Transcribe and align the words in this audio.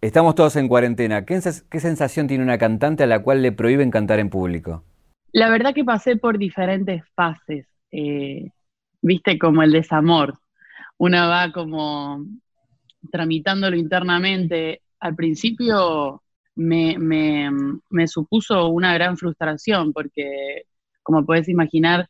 Estamos 0.00 0.36
todos 0.36 0.54
en 0.54 0.68
cuarentena. 0.68 1.24
¿Qué, 1.24 1.40
sensación 1.40 2.28
tiene 2.28 2.44
una 2.44 2.56
cantante 2.56 3.02
a 3.02 3.08
la 3.08 3.20
cual 3.20 3.42
le 3.42 3.50
prohíben 3.50 3.90
cantar 3.90 4.20
en 4.20 4.30
público? 4.30 4.84
La 5.32 5.50
verdad 5.50 5.74
que 5.74 5.84
pasé 5.84 6.16
por 6.16 6.38
diferentes 6.38 7.02
fases. 7.16 7.66
Eh, 7.90 8.48
viste, 9.02 9.38
como 9.38 9.64
el 9.64 9.72
desamor. 9.72 10.38
Una 10.98 11.26
va 11.26 11.50
como 11.50 12.24
tramitándolo 13.10 13.76
internamente. 13.76 14.82
Al 15.00 15.16
principio 15.16 16.22
me, 16.54 18.06
supuso 18.06 18.68
una 18.68 18.94
gran 18.94 19.16
frustración 19.16 19.92
porque, 19.92 20.62
como 21.02 21.26
puedes 21.26 21.48
imaginar, 21.48 22.08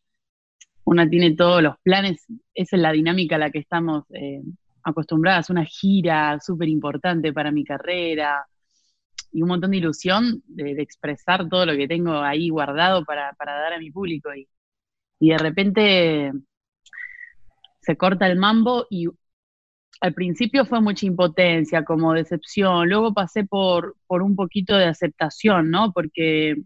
una 0.84 1.08
tiene 1.08 1.34
todos 1.34 1.62
los 1.62 1.76
planes, 1.82 2.26
esa 2.54 2.76
es 2.76 2.82
la 2.82 2.92
dinámica 2.92 3.36
a 3.36 3.38
la 3.38 3.50
que 3.50 3.58
estamos 3.58 4.04
eh, 4.10 4.42
acostumbradas, 4.82 5.50
una 5.50 5.64
gira 5.64 6.38
súper 6.40 6.68
importante 6.68 7.32
para 7.32 7.50
mi 7.50 7.64
carrera 7.64 8.46
y 9.32 9.42
un 9.42 9.48
montón 9.48 9.72
de 9.72 9.78
ilusión 9.78 10.42
de, 10.46 10.72
expresar 10.82 11.48
todo 11.48 11.66
lo 11.66 11.76
que 11.76 11.88
tengo 11.88 12.20
ahí 12.20 12.48
guardado 12.48 13.04
para, 13.04 13.34
dar 13.38 13.72
a 13.74 13.78
mi 13.78 13.90
público. 13.90 14.34
Y, 14.34 14.48
y, 15.20 15.30
de 15.30 15.38
repente 15.38 16.32
se 17.80 17.96
corta 17.96 18.26
el 18.26 18.38
mambo 18.38 18.86
y 18.90 19.06
al 20.00 20.14
principio 20.14 20.64
fue 20.64 20.80
mucha 20.80 21.06
impotencia, 21.06 21.84
como 21.84 22.12
decepción, 22.12 22.88
luego 22.88 23.12
pasé 23.14 23.44
por, 23.44 23.96
por 24.06 24.22
un 24.22 24.36
poquito 24.36 24.76
de 24.76 24.86
aceptación, 24.86 25.70
¿no? 25.70 25.92
Porque 25.92 26.56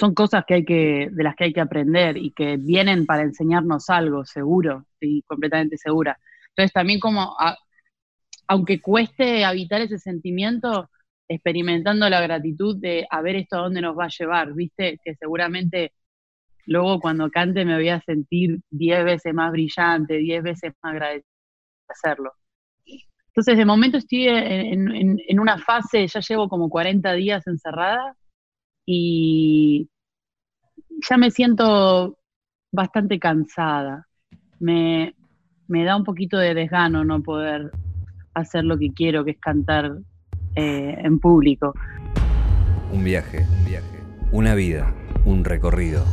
son 0.00 0.14
cosas 0.14 0.44
que 0.46 0.54
hay 0.54 0.64
que, 0.64 1.08
de 1.12 1.22
las 1.22 1.36
que 1.36 1.44
hay 1.44 1.52
que 1.52 1.60
aprender 1.60 2.16
y 2.16 2.32
que 2.32 2.56
vienen 2.56 3.06
para 3.06 3.22
enseñarnos 3.22 3.90
algo, 3.90 4.24
seguro, 4.24 4.86
y 5.00 5.22
completamente 5.22 5.76
segura. 5.76 6.18
Entonces 6.50 6.72
también 6.72 7.00
como, 7.00 7.36
aunque 8.48 8.80
cueste 8.80 9.44
habitar 9.44 9.80
ese 9.80 9.98
sentimiento, 9.98 10.90
experimentando 11.28 12.08
la 12.08 12.20
gratitud 12.20 12.76
de 12.80 13.06
a 13.08 13.22
ver 13.22 13.36
esto 13.36 13.56
a 13.56 13.60
dónde 13.62 13.80
nos 13.80 13.96
va 13.96 14.06
a 14.06 14.16
llevar, 14.16 14.52
¿viste? 14.52 14.98
Que 15.04 15.14
seguramente 15.14 15.92
luego 16.66 17.00
cuando 17.00 17.30
cante 17.30 17.64
me 17.64 17.76
voy 17.76 17.88
a 17.88 18.00
sentir 18.00 18.60
diez 18.70 19.04
veces 19.04 19.34
más 19.34 19.52
brillante, 19.52 20.18
diez 20.18 20.42
veces 20.42 20.72
más 20.82 20.92
agradecida 20.92 21.26
de 21.88 21.92
hacerlo. 21.92 22.32
Entonces, 23.28 23.56
de 23.56 23.64
momento 23.64 23.98
estoy 23.98 24.26
en, 24.26 25.20
en, 25.28 25.40
una 25.40 25.56
fase, 25.58 26.06
ya 26.08 26.20
llevo 26.20 26.48
como 26.48 26.68
40 26.68 27.12
días 27.12 27.46
encerrada 27.46 28.16
y 28.84 29.88
ya 31.08 31.16
me 31.16 31.30
siento 31.30 32.18
bastante 32.72 33.20
cansada. 33.20 34.08
Me, 34.58 35.14
me 35.70 35.84
da 35.84 35.96
un 35.96 36.02
poquito 36.02 36.36
de 36.36 36.52
desgano 36.52 37.04
no 37.04 37.22
poder 37.22 37.70
hacer 38.34 38.64
lo 38.64 38.76
que 38.76 38.92
quiero, 38.92 39.24
que 39.24 39.30
es 39.32 39.38
cantar 39.38 39.98
eh, 40.56 40.96
en 40.98 41.20
público. 41.20 41.72
Un 42.92 43.04
viaje, 43.04 43.46
un 43.48 43.64
viaje, 43.64 44.00
una 44.32 44.56
vida, 44.56 44.92
un 45.24 45.44
recorrido, 45.44 46.04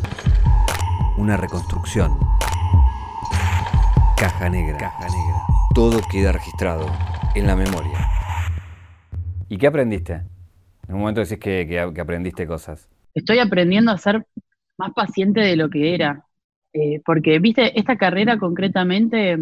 una 1.18 1.38
reconstrucción. 1.38 2.12
Caja 4.16 4.48
negra, 4.48 4.78
caja 4.78 5.08
negra. 5.08 5.42
Todo 5.74 6.02
queda 6.12 6.32
registrado 6.32 6.86
en 7.34 7.48
la 7.48 7.56
memoria. 7.56 7.98
¿Y 9.50 9.58
qué 9.58 9.66
aprendiste? 9.66 10.22
En 10.88 10.96
un 10.96 11.00
momento 11.00 11.22
decís 11.22 11.40
que, 11.40 11.66
que 11.68 12.02
aprendiste 12.02 12.46
cosas. 12.46 12.88
Estoy 13.16 13.40
aprendiendo 13.40 13.92
a 13.92 13.98
ser 13.98 14.24
más 14.78 14.94
paciente 14.94 15.40
de 15.40 15.56
lo 15.56 15.68
que 15.68 15.96
era. 15.96 16.27
Eh, 16.80 17.02
porque, 17.04 17.40
viste, 17.40 17.80
esta 17.80 17.98
carrera 17.98 18.38
concretamente, 18.38 19.36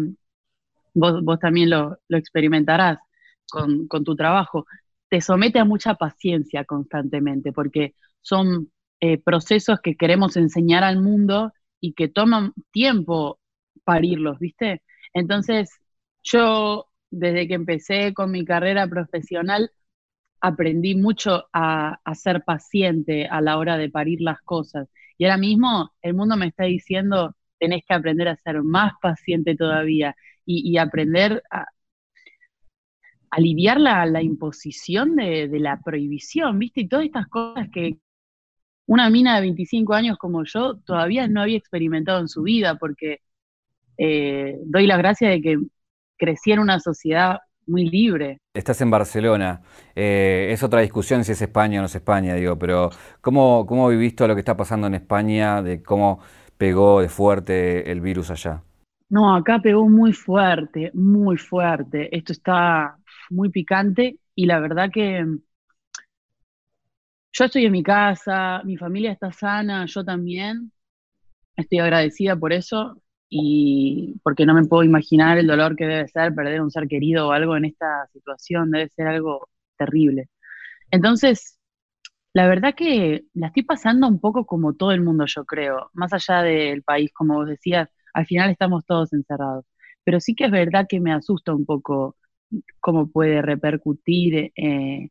vos, 0.94 1.38
también 1.38 1.68
lo, 1.70 1.98
experimentarás 2.08 2.98
con, 3.50 3.88
tu 3.88 4.16
trabajo, 4.16 4.66
te 5.10 5.20
somete 5.20 5.58
a 5.58 5.66
mucha 5.66 5.94
paciencia 5.96 6.64
constantemente, 6.64 7.52
porque 7.52 7.94
son 8.22 8.72
eh, 9.00 9.18
procesos 9.18 9.80
que 9.82 9.96
queremos 9.96 10.36
enseñar 10.38 10.82
al 10.82 11.02
mundo 11.02 11.52
y 11.80 11.92
que 11.92 12.08
toman 12.08 12.54
tiempo 12.72 13.38
parirlos, 13.84 14.38
¿viste? 14.38 14.82
Entonces, 15.12 15.70
yo 16.24 16.86
desde 17.10 17.46
que 17.48 17.54
empecé 17.54 18.14
con 18.14 18.30
mi 18.30 18.44
carrera 18.46 18.88
profesional, 18.88 19.70
aprendí 20.40 20.94
mucho 20.94 21.48
a, 21.52 22.00
a, 22.04 22.14
ser 22.14 22.44
paciente 22.44 23.26
a 23.28 23.40
la 23.42 23.58
hora 23.58 23.76
de 23.78 23.90
parir 23.90 24.20
las 24.22 24.40
cosas. 24.42 24.88
Y 25.18 25.24
ahora 25.24 25.38
mismo 25.38 25.92
el 26.02 26.14
mundo 26.14 26.36
me 26.36 26.48
está 26.48 26.64
diciendo, 26.64 27.36
tenés 27.58 27.82
que 27.86 27.94
aprender 27.94 28.28
a 28.28 28.36
ser 28.36 28.62
más 28.62 28.92
paciente 29.00 29.56
todavía 29.56 30.14
y, 30.44 30.76
aprender 30.78 31.42
a 31.50 31.66
aliviar 33.30 33.80
la, 33.80 34.22
imposición 34.22 35.16
de, 35.16 35.48
la 35.58 35.80
prohibición, 35.80 36.58
¿viste? 36.58 36.82
Y 36.82 36.88
todas 36.88 37.06
estas 37.06 37.26
cosas 37.28 37.68
que 37.72 37.98
una 38.86 39.10
mina 39.10 39.36
de 39.36 39.42
25 39.42 39.94
años 39.94 40.18
como 40.18 40.44
yo 40.44 40.76
todavía 40.78 41.26
no 41.28 41.42
había 41.42 41.58
experimentado 41.58 42.20
en 42.20 42.28
su 42.28 42.42
vida, 42.42 42.76
porque 42.76 43.20
eh, 43.98 44.58
doy 44.64 44.86
la 44.86 44.96
gracia 44.96 45.28
de 45.28 45.40
que 45.42 45.58
crecí 46.16 46.52
en 46.52 46.60
una 46.60 46.80
sociedad 46.80 47.38
muy 47.66 47.88
libre. 47.88 48.38
Estás 48.54 48.80
en 48.80 48.90
Barcelona. 48.90 49.62
Eh, 49.94 50.48
es 50.50 50.62
otra 50.62 50.80
discusión 50.80 51.24
si 51.24 51.32
es 51.32 51.42
España 51.42 51.80
o 51.80 51.82
no 51.82 51.86
es 51.86 51.94
España, 51.94 52.34
digo, 52.34 52.58
pero 52.58 52.90
¿cómo, 53.20 53.66
cómo 53.66 53.88
visto 53.88 54.26
lo 54.26 54.34
que 54.34 54.40
está 54.40 54.56
pasando 54.56 54.86
en 54.86 54.94
España, 54.94 55.62
de 55.62 55.82
cómo 55.82 56.20
pegó 56.56 57.00
de 57.00 57.08
fuerte 57.08 57.90
el 57.90 58.00
virus 58.00 58.30
allá? 58.30 58.62
No, 59.08 59.34
acá 59.34 59.60
pegó 59.60 59.88
muy 59.88 60.12
fuerte, 60.12 60.90
muy 60.94 61.36
fuerte. 61.36 62.14
Esto 62.16 62.32
está 62.32 62.96
muy 63.30 63.50
picante 63.50 64.18
y 64.34 64.46
la 64.46 64.58
verdad 64.58 64.90
que 64.92 65.24
yo 67.32 67.44
estoy 67.44 67.66
en 67.66 67.72
mi 67.72 67.82
casa, 67.82 68.62
mi 68.64 68.76
familia 68.76 69.12
está 69.12 69.30
sana, 69.30 69.84
yo 69.86 70.04
también. 70.04 70.72
Estoy 71.54 71.78
agradecida 71.78 72.36
por 72.36 72.52
eso 72.52 73.00
y 73.28 74.20
porque 74.22 74.46
no 74.46 74.54
me 74.54 74.64
puedo 74.64 74.84
imaginar 74.84 75.38
el 75.38 75.46
dolor 75.46 75.76
que 75.76 75.86
debe 75.86 76.08
ser 76.08 76.34
perder 76.34 76.62
un 76.62 76.70
ser 76.70 76.88
querido 76.88 77.28
o 77.28 77.32
algo 77.32 77.56
en 77.56 77.66
esta 77.66 78.06
situación, 78.12 78.70
debe 78.70 78.88
ser 78.90 79.08
algo 79.08 79.48
terrible. 79.78 80.28
Entonces, 80.90 81.58
la 82.32 82.46
verdad 82.48 82.74
que 82.76 83.24
la 83.34 83.48
estoy 83.48 83.62
pasando 83.64 84.06
un 84.08 84.20
poco 84.20 84.46
como 84.46 84.74
todo 84.74 84.92
el 84.92 85.02
mundo, 85.02 85.24
yo 85.26 85.44
creo, 85.44 85.90
más 85.94 86.12
allá 86.12 86.42
del 86.42 86.82
país, 86.82 87.10
como 87.14 87.34
vos 87.36 87.48
decías, 87.48 87.88
al 88.14 88.26
final 88.26 88.50
estamos 88.50 88.84
todos 88.86 89.12
encerrados, 89.12 89.64
pero 90.04 90.20
sí 90.20 90.34
que 90.34 90.44
es 90.46 90.50
verdad 90.50 90.86
que 90.88 91.00
me 91.00 91.12
asusta 91.12 91.54
un 91.54 91.64
poco 91.66 92.16
cómo 92.80 93.10
puede 93.10 93.42
repercutir 93.42 94.52
eh, 94.56 95.10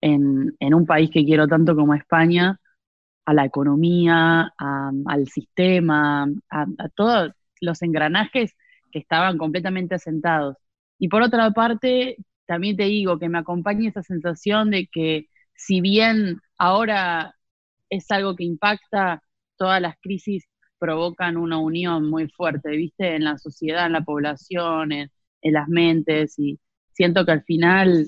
en, 0.00 0.56
en 0.60 0.74
un 0.74 0.86
país 0.86 1.10
que 1.10 1.24
quiero 1.24 1.48
tanto 1.48 1.74
como 1.76 1.94
España, 1.94 2.60
a 3.26 3.34
la 3.34 3.44
economía, 3.44 4.52
al 4.58 5.28
sistema, 5.28 6.26
a, 6.50 6.66
todos 6.94 7.32
los 7.60 7.82
engranajes 7.82 8.56
que 8.92 9.00
estaban 9.00 9.36
completamente 9.38 9.96
asentados. 9.96 10.56
Y 10.98 11.08
por 11.08 11.22
otra 11.22 11.50
parte, 11.50 12.16
también 12.46 12.76
te 12.76 12.84
digo 12.84 13.18
que 13.18 13.28
me 13.28 13.38
acompaña 13.38 13.88
esa 13.88 14.02
sensación 14.02 14.70
de 14.70 14.86
que 14.86 15.26
si 15.54 15.80
bien 15.80 16.40
ahora 16.58 17.34
es 17.90 18.10
algo 18.10 18.36
que 18.36 18.44
impacta, 18.44 19.22
todas 19.56 19.82
las 19.82 19.96
crisis 20.00 20.44
provocan 20.78 21.36
una 21.36 21.58
unión 21.58 22.08
muy 22.08 22.28
fuerte, 22.28 22.70
¿viste? 22.70 23.16
En 23.16 23.24
la 23.24 23.38
sociedad, 23.38 23.86
en 23.86 23.92
la 23.92 24.04
población, 24.04 24.92
en 24.92 25.10
las 25.42 25.68
mentes, 25.68 26.38
y 26.38 26.60
siento 26.92 27.24
que 27.26 27.32
al 27.32 27.42
final 27.44 28.06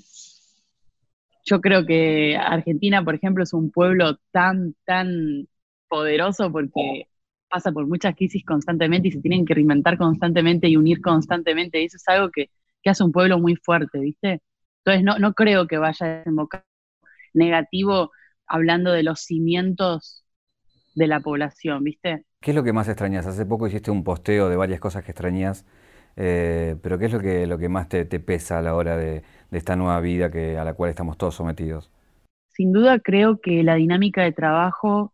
yo 1.49 1.61
creo 1.61 1.87
que 1.87 2.37
Argentina, 2.37 3.03
por 3.05 3.15
ejemplo, 3.15 3.43
es 3.43 3.53
un 3.53 3.71
pueblo 3.71 4.19
tan, 4.31 4.75
tan 4.85 5.49
poderoso 5.89 6.53
porque 6.53 7.09
pasa 7.49 7.73
por 7.73 7.87
muchas 7.87 8.15
crisis 8.15 8.45
constantemente 8.45 9.09
y 9.09 9.13
se 9.13 9.21
tienen 9.21 9.47
que 9.47 9.55
reinventar 9.55 9.97
constantemente 9.97 10.69
y 10.69 10.77
unir 10.77 11.01
constantemente. 11.01 11.81
Y 11.81 11.87
eso 11.87 11.97
es 11.97 12.09
algo 12.09 12.31
que, 12.31 12.51
hace 12.85 13.05
un 13.05 13.13
pueblo 13.13 13.39
muy 13.39 13.55
fuerte, 13.57 13.99
¿viste? 13.99 14.41
Entonces 14.79 15.05
no, 15.05 15.19
no 15.19 15.35
creo 15.35 15.67
que 15.67 15.77
vaya 15.77 16.07
a 16.07 16.09
desembocar 16.21 16.65
negativo 17.35 18.13
hablando 18.47 18.93
de 18.93 19.03
los 19.03 19.21
cimientos 19.21 20.25
de 20.95 21.07
la 21.07 21.21
población, 21.21 21.85
¿viste? 21.85 22.25
¿Qué 22.41 22.53
es 22.53 22.55
lo 22.55 22.65
que 22.65 22.73
más 22.73 22.89
extrañas? 22.89 23.27
Hace 23.27 23.45
poco 23.45 23.67
hiciste 23.67 23.91
un 23.91 24.05
posteo 24.05 24.49
de 24.49 24.57
varias 24.57 24.81
cosas 24.81 25.05
que 25.05 25.11
extrañas, 25.11 25.67
eh, 26.21 26.75
pero 26.83 26.99
¿qué 26.99 27.05
es 27.05 27.13
lo 27.13 27.21
que, 27.21 27.47
lo 27.47 27.59
que 27.59 27.69
más 27.69 27.89
te, 27.89 28.05
pesa 28.05 28.59
a 28.59 28.63
la 28.63 28.75
hora 28.75 28.97
de, 28.97 29.23
esta 29.53 29.77
nueva 29.77 30.01
vida 30.01 30.33
que, 30.33 30.59
a 30.59 30.65
la 30.65 30.75
cual 30.75 30.91
estamos 30.91 31.17
todos 31.17 31.37
sometidos? 31.37 31.93
Sin 32.49 32.73
duda 32.73 32.99
creo 32.99 33.41
que 33.41 33.63
la 33.63 33.77
dinámica 33.77 34.25
de 34.25 34.33
trabajo 34.33 35.13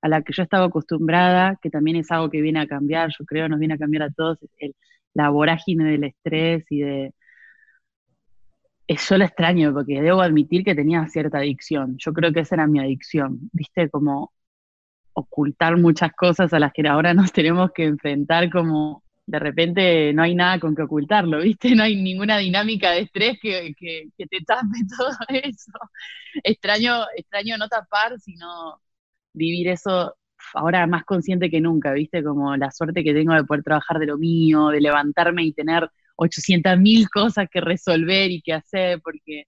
a 0.00 0.08
la 0.08 0.22
que 0.22 0.32
yo 0.32 0.42
estaba 0.42 0.64
acostumbrada, 0.64 1.58
que 1.60 1.68
también 1.68 1.98
es 1.98 2.10
algo 2.10 2.30
que 2.30 2.40
viene 2.40 2.60
a 2.60 2.66
cambiar, 2.66 3.10
yo 3.18 3.26
creo 3.26 3.50
nos 3.50 3.58
viene 3.58 3.74
a 3.74 3.78
cambiar 3.78 4.04
a 4.04 4.10
todos, 4.10 4.38
el, 4.56 4.74
la 5.12 5.28
vorágine 5.28 5.84
del 5.84 6.04
estrés 6.04 6.64
y 6.70 6.80
de... 6.80 7.14
Yo 8.88 9.18
lo 9.18 9.24
extraño 9.24 9.74
porque 9.74 10.00
debo 10.00 10.22
admitir 10.22 10.64
que 10.64 10.74
tenía 10.74 11.06
cierta 11.08 11.38
adicción. 11.38 11.96
Yo 11.98 12.14
creo 12.14 12.32
que 12.32 12.40
esa 12.40 12.54
era 12.54 12.66
mi 12.66 12.78
adicción, 12.78 13.50
¿viste? 13.52 13.90
Como 13.90 14.32
ocultar 15.12 15.76
muchas 15.76 16.12
cosas 16.12 16.54
a 16.54 16.60
las 16.60 16.72
que 16.72 16.86
ahora 16.88 17.12
nos 17.12 17.32
tenemos 17.32 17.72
que 17.72 17.84
enfrentar 17.84 18.48
como 18.50 19.02
de 19.26 19.38
repente 19.40 20.12
no 20.12 20.22
hay 20.22 20.34
nada 20.34 20.60
con 20.60 20.74
que 20.74 20.82
ocultarlo, 20.82 21.40
¿viste? 21.40 21.70
No 21.76 21.82
hay 21.82 21.96
ninguna 21.96 22.38
dinámica 22.38 22.92
de 22.92 23.00
estrés 23.00 23.38
que, 23.40 23.74
te 24.16 24.40
tape 24.46 24.78
todo 24.96 25.10
eso. 25.28 25.72
Extraño, 26.42 27.04
extraño 27.16 27.58
no 27.58 27.68
tapar, 27.68 28.18
sino 28.20 28.80
vivir 29.34 29.68
eso 29.68 30.16
ahora 30.54 30.86
más 30.86 31.04
consciente 31.04 31.50
que 31.50 31.60
nunca, 31.60 31.92
¿viste? 31.92 32.22
Como 32.22 32.56
la 32.56 32.70
suerte 32.70 33.02
que 33.04 33.14
tengo 33.14 33.34
de 33.34 33.44
poder 33.44 33.64
trabajar 33.64 33.98
de 33.98 34.06
lo 34.06 34.18
mío, 34.18 34.68
de 34.68 34.80
levantarme 34.80 35.44
y 35.44 35.52
tener 35.52 35.90
800 36.16 36.78
mil 36.78 37.08
cosas 37.10 37.48
que 37.50 37.60
resolver 37.60 38.30
y 38.30 38.42
que 38.42 38.52
hacer, 38.54 39.00
porque 39.02 39.44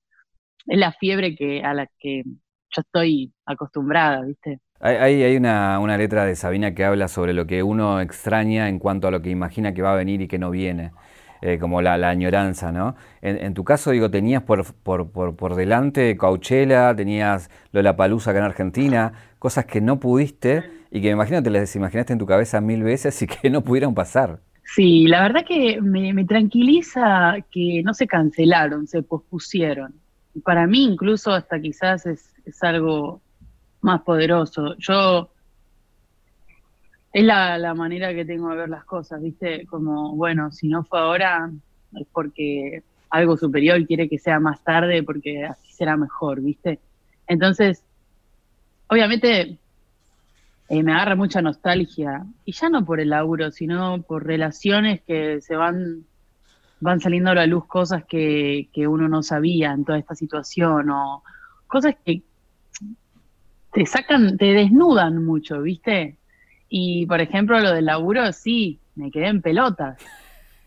es 0.67 0.79
la 0.79 0.93
fiebre 0.93 1.37
que, 1.37 1.63
a 1.63 1.75
la 1.75 1.87
que 1.99 2.25
yo 2.25 2.83
estoy 2.83 3.33
acostumbrada, 3.47 4.23
¿viste? 4.25 4.61
Hay, 4.81 5.23
hay 5.23 5.37
una, 5.37 5.81
una, 5.81 5.97
letra 5.97 6.25
de 6.25 6.37
Sabina 6.37 6.73
que 6.73 6.85
habla 6.85 7.09
sobre 7.09 7.35
lo 7.35 7.49
que 7.49 7.65
uno 7.65 8.01
extraña 8.01 8.69
en 8.69 8.79
cuanto 8.79 9.09
a 9.09 9.11
lo 9.11 9.21
que 9.21 9.31
imagina 9.31 9.75
que 9.75 9.83
va 9.83 9.93
a 9.93 9.97
venir 9.97 10.21
y 10.21 10.29
que 10.29 10.39
no 10.39 10.51
viene, 10.51 10.93
eh, 11.43 11.59
como 11.59 11.83
la, 11.83 11.95
añoranza, 11.95 12.71
¿no? 12.71 12.95
En, 13.21 13.55
tu 13.55 13.65
caso, 13.65 13.91
digo, 13.91 14.09
tenías 14.09 14.45
por, 14.45 14.73
por, 14.75 15.11
por, 15.11 15.35
por 15.35 15.57
delante 15.57 16.17
Coachella, 16.17 16.95
tenías 16.95 17.51
Lollapalooza 17.73 18.31
acá 18.31 18.39
en 18.39 18.45
Argentina, 18.45 19.13
cosas 19.41 19.67
que 19.67 19.81
no 19.81 19.99
pudiste 19.99 20.63
y 20.93 21.01
que 21.01 21.09
me 21.09 21.15
imagino 21.15 21.43
te 21.43 21.51
las 21.51 21.75
imaginaste 21.75 22.13
en 22.13 22.21
tu 22.21 22.27
cabeza 22.27 22.61
mil 22.61 22.85
veces 22.85 23.21
y 23.21 23.27
que 23.27 23.51
no 23.51 23.63
pudieron 23.65 23.95
pasar. 23.95 24.39
Sí, 24.63 25.09
la 25.09 25.23
verdad 25.23 25.45
que 25.45 25.81
me, 25.81 26.13
me 26.13 26.25
tranquiliza 26.25 27.37
que 27.51 27.83
no 27.85 27.95
se 27.95 28.07
cancelaron, 28.07 28.87
se 28.87 29.03
pospusieron. 29.03 29.95
Para 30.45 30.69
mí 30.69 30.85
incluso 30.85 31.33
hasta 31.33 31.59
quizás 31.59 32.07
es, 32.07 32.33
es 32.45 32.63
algo 32.63 33.21
más 33.81 34.03
poderoso. 34.03 34.75
Yo, 34.79 35.31
es 37.13 37.25
la, 37.25 37.75
manera 37.75 38.15
que 38.15 38.25
tengo 38.25 38.51
de 38.51 38.57
ver 38.57 38.69
las 38.69 38.85
cosas, 38.85 39.23
¿viste? 39.23 39.67
Como, 39.67 40.15
bueno, 40.15 40.53
si 40.53 40.69
no 40.69 40.85
fue 40.85 40.99
ahora, 41.01 41.51
es 41.95 42.07
porque 42.13 42.83
algo 43.11 43.37
superior 43.37 43.87
quiere 43.87 44.09
que 44.09 44.19
sea 44.19 44.41
más 44.41 44.63
tarde, 44.63 45.03
porque 45.03 45.45
así 45.45 45.73
será 45.73 45.97
mejor, 45.97 46.41
¿viste? 46.41 46.79
Entonces, 47.27 47.83
obviamente 48.89 49.59
eh, 50.69 50.83
me 50.83 50.93
agarra 50.93 51.17
mucha 51.17 51.41
nostalgia, 51.41 52.27
y 52.45 52.53
ya 52.53 52.69
no 52.69 52.85
por 52.85 53.01
el 53.01 53.11
laburo, 53.11 53.51
sino 53.51 54.03
por 54.03 54.27
relaciones 54.27 55.01
que 55.03 55.41
se 55.41 55.57
van, 55.57 56.05
van 56.81 57.01
saliendo 57.01 57.31
a 57.31 57.35
la 57.35 57.47
luz, 57.47 57.65
cosas 57.67 58.05
que, 58.05 58.69
que 58.73 58.87
uno 58.87 59.09
no 59.09 59.23
sabía 59.23 59.73
en 59.73 59.85
toda 59.85 59.99
esta 59.99 60.15
situación, 60.15 60.91
o 60.91 61.23
cosas 61.67 61.97
que, 62.05 62.23
te 63.73 63.87
sacan, 63.87 64.37
te 64.37 64.47
desnudan 64.47 65.25
mucho, 65.25 65.63
¿viste? 65.63 66.19
Y 66.69 67.07
por 67.07 67.21
ejemplo, 67.21 67.59
lo 67.61 67.73
del 67.73 67.87
laburo, 67.87 68.33
sí, 68.33 68.81
me 68.95 69.11
quedé 69.11 69.29
en 69.29 69.43
pelotas. 69.43 69.99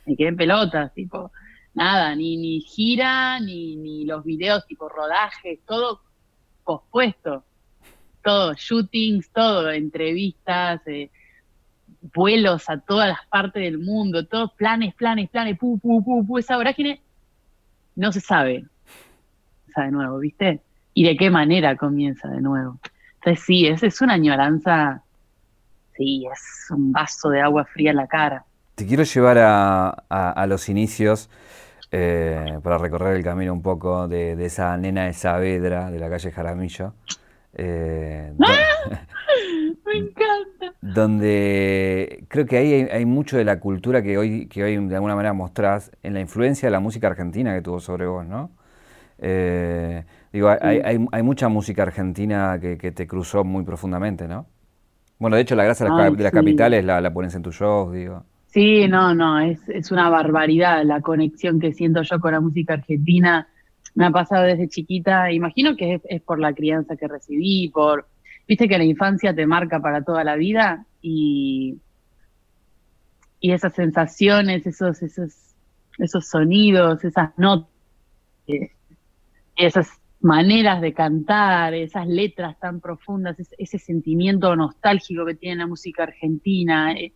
Me 0.06 0.16
quedé 0.16 0.30
en 0.30 0.38
pelotas, 0.38 0.94
tipo, 0.94 1.32
nada, 1.74 2.16
ni, 2.16 2.38
ni 2.38 2.62
gira, 2.62 3.40
ni, 3.40 3.76
ni 3.76 4.06
los 4.06 4.24
videos, 4.24 4.66
tipo 4.66 4.90
rodajes, 4.90 5.60
todo 5.66 6.02
pospuesto. 6.64 7.44
Todo, 8.24 8.54
shootings, 8.54 9.32
todo, 9.32 9.72
entrevistas, 9.72 10.82
eh, 10.86 11.10
vuelos 12.14 12.70
a 12.70 12.80
todas 12.80 13.10
las 13.10 13.26
partes 13.28 13.64
del 13.64 13.80
mundo, 13.80 14.28
todos 14.28 14.52
planes, 14.54 14.94
planes, 14.94 15.30
planes, 15.30 15.58
pu, 15.58 15.80
pu, 15.80 16.04
pu, 16.04 16.26
pu, 16.26 16.38
esa 16.38 16.58
vorágine 16.58 17.02
no 17.96 18.12
se 18.12 18.22
sabe. 18.22 18.66
O 19.76 19.82
de 19.82 19.92
nuevo, 19.92 20.20
¿viste? 20.20 20.62
Y 20.94 21.06
de 21.06 21.18
qué 21.18 21.30
manera 21.30 21.76
comienza 21.76 22.28
de 22.28 22.42
nuevo. 22.42 22.80
Entonces 23.16 23.44
sí, 23.46 23.68
es, 23.68 23.84
es 23.84 24.02
una 24.02 24.14
añoranza, 24.14 25.04
sí, 25.96 26.26
es 26.32 26.72
un 26.72 26.92
vaso 26.92 27.30
de 27.30 27.42
agua 27.42 27.66
fría 27.66 27.92
en 27.92 27.98
la 27.98 28.08
cara. 28.08 28.46
Te 28.76 28.86
quiero 28.86 29.04
llevar 29.04 29.38
a, 29.40 30.46
los 30.48 30.70
inicios 30.70 31.30
eh, 31.92 32.60
para 32.64 32.78
recorrer 32.78 33.16
el 33.16 33.24
camino 33.24 33.54
un 33.54 33.62
poco 33.62 34.08
de, 34.08 34.34
esa 34.44 34.76
nena 34.78 35.06
de 35.06 35.14
Saavedra 35.14 35.92
de 35.92 36.00
la 36.00 36.10
calle 36.10 36.32
Jaramillo. 36.32 36.94
Eh, 37.54 38.34
¡Ah! 38.40 38.90
Me 39.86 39.98
encanta. 39.98 40.74
Donde 40.82 42.24
creo 42.28 42.46
que 42.46 42.58
ahí 42.58 42.74
hay, 42.74 43.06
mucho 43.06 43.38
de 43.38 43.44
la 43.44 43.60
cultura 43.60 44.02
que 44.02 44.18
hoy, 44.18 44.48
que 44.48 44.64
hoy 44.64 44.78
de 44.88 44.96
alguna 44.96 45.16
manera 45.16 45.34
mostrás 45.34 45.92
en 46.02 46.14
la 46.14 46.22
influencia 46.22 46.68
de 46.68 46.72
la 46.72 46.80
música 46.80 47.08
argentina 47.08 47.54
que 47.54 47.62
tuvo 47.62 47.80
sobre 47.80 48.08
vos, 48.08 48.26
¿no? 48.26 48.52
Eh, 49.20 50.04
Digo, 50.32 50.50
hay, 50.50 50.80
hay, 50.84 51.06
hay 51.12 51.24
mucha 51.24 51.50
música 51.50 51.84
argentina 51.84 52.58
que, 52.60 52.78
que, 52.78 52.92
te 52.92 53.06
cruzó 53.06 53.44
muy 53.44 53.64
profundamente, 53.64 54.28
¿no? 54.28 54.48
Bueno, 55.20 55.36
de 55.36 55.42
hecho, 55.42 55.56
la 55.56 55.66
gracia 55.66 55.86
de 55.88 56.24
las 56.24 56.32
capitales 56.32 56.86
la, 56.86 57.02
la, 57.02 57.14
pones 57.14 57.36
en 57.36 57.44
tus 57.44 57.56
shows, 57.56 57.94
digo. 57.94 58.24
Sí, 58.48 58.88
no, 58.88 59.14
no, 59.14 59.40
es, 59.40 59.60
es 59.70 59.92
una 59.92 60.10
barbaridad 60.10 60.84
la 60.84 61.02
conexión 61.02 61.60
que 61.60 61.74
siento 61.74 62.02
yo 62.02 62.20
con 62.20 62.32
la 62.32 62.40
música 62.40 62.74
argentina. 62.74 63.48
Me 63.94 64.06
ha 64.06 64.12
pasado 64.12 64.44
desde 64.44 64.68
chiquita, 64.68 65.32
imagino 65.32 65.76
que 65.76 65.96
es, 65.96 66.02
es 66.06 66.22
por 66.22 66.40
la 66.40 66.54
crianza 66.54 66.96
que 66.96 67.08
recibí, 67.08 67.70
por, 67.70 68.08
viste 68.48 68.68
que 68.68 68.78
la 68.78 68.84
infancia 68.84 69.36
te 69.36 69.46
marca 69.46 69.80
para 69.80 70.04
toda 70.04 70.24
la 70.24 70.36
vida 70.36 70.86
y, 71.02 71.78
y 73.40 73.52
esas 73.52 73.74
sensaciones, 73.74 74.66
esos, 74.66 75.02
esos, 75.02 75.34
esos 75.98 76.28
sonidos, 76.28 77.04
esas 77.04 77.38
notas, 77.38 77.70
eh, 78.48 78.72
esas 79.56 80.01
maneras 80.22 80.82
de 80.82 80.94
cantar, 80.94 81.74
esas 81.74 82.08
letras 82.08 82.60
tan 82.60 82.80
profundas, 82.80 83.38
ese, 83.58 83.80
sentimiento 83.80 84.56
nostálgico 84.56 85.26
que 85.26 85.36
tiene 85.36 85.58
la 85.58 85.68
música 85.68 86.04
argentina, 86.04 86.94
eh, 86.94 87.12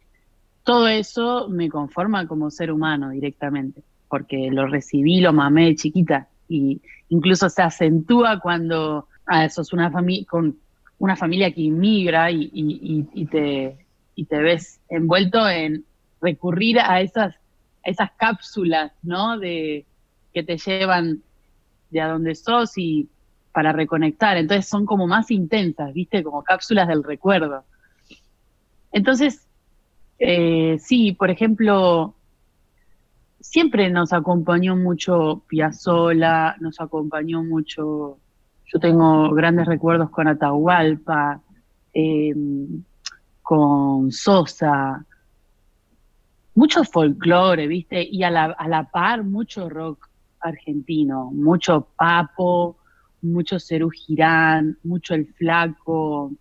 todo 0.63 0.87
eso 0.87 1.47
me 1.49 1.69
conforma 1.69 2.27
como 2.27 2.49
ser 2.49 2.71
humano 2.71 3.11
directamente, 3.11 3.83
porque 4.09 4.49
lo 4.51 4.67
recibí, 4.67 5.21
lo 5.21 5.33
mamé 5.33 5.65
de 5.65 5.75
chiquita, 5.75 6.27
y 6.49 6.81
incluso 7.09 7.49
se 7.49 7.61
acentúa 7.61 8.39
cuando 8.39 9.07
ah, 9.27 9.47
sos 9.49 9.73
una 9.73 9.91
familia 9.91 10.25
con 10.27 10.57
una 10.97 11.15
familia 11.15 11.51
que 11.51 11.61
inmigra 11.61 12.31
y, 12.31 13.27
te, 13.29 13.77
y 14.15 14.25
te 14.25 14.39
ves 14.39 14.79
envuelto 14.89 15.47
en 15.47 15.83
recurrir 16.21 16.79
a 16.79 17.01
esas, 17.01 17.35
a 17.35 17.89
esas 17.89 18.11
cápsulas, 18.17 18.93
¿no? 19.03 19.37
De, 19.37 19.85
que 20.33 20.43
te 20.43 20.57
llevan 20.57 21.21
de 21.89 22.01
a 22.01 22.09
dónde 22.09 22.35
sos 22.35 22.77
y 22.77 23.09
para 23.51 23.71
reconectar. 23.71 24.37
Entonces 24.37 24.67
son 24.67 24.85
como 24.85 25.07
más 25.07 25.31
intensas, 25.31 25.93
¿viste? 25.93 26.23
Como 26.23 26.43
cápsulas 26.43 26.87
del 26.87 27.03
recuerdo. 27.03 27.63
Entonces, 28.91 29.47
eh, 30.19 30.77
sí, 30.79 31.13
por 31.13 31.29
ejemplo, 31.29 32.15
siempre 33.39 33.89
nos 33.89 34.11
acompañó 34.11 34.75
mucho 34.75 35.43
Piazzola, 35.47 36.55
nos 36.59 36.81
acompañó 36.81 37.43
mucho, 37.43 38.17
yo 38.65 38.79
tengo 38.79 39.31
grandes 39.33 39.67
recuerdos 39.67 40.09
con 40.09 40.27
Atahualpa, 40.27 41.41
em, 41.93 42.83
con 43.41 44.11
Sosa, 44.11 45.05
mucho 46.55 46.83
folclore, 46.83 47.67
¿viste? 47.67 48.01
Y 48.03 48.23
a 48.23 48.31
la, 48.31 48.45
a 48.45 48.67
la 48.67 48.89
par 48.89 49.23
mucho 49.23 49.69
rock 49.69 50.09
argentino, 50.47 51.31
mucho 51.31 51.87
papo, 51.95 52.77
mucho 53.21 53.59
Cerú 53.59 53.89
Girán, 53.89 54.77
mucho 54.83 55.13
El 55.13 55.27
Flaco. 55.33 56.31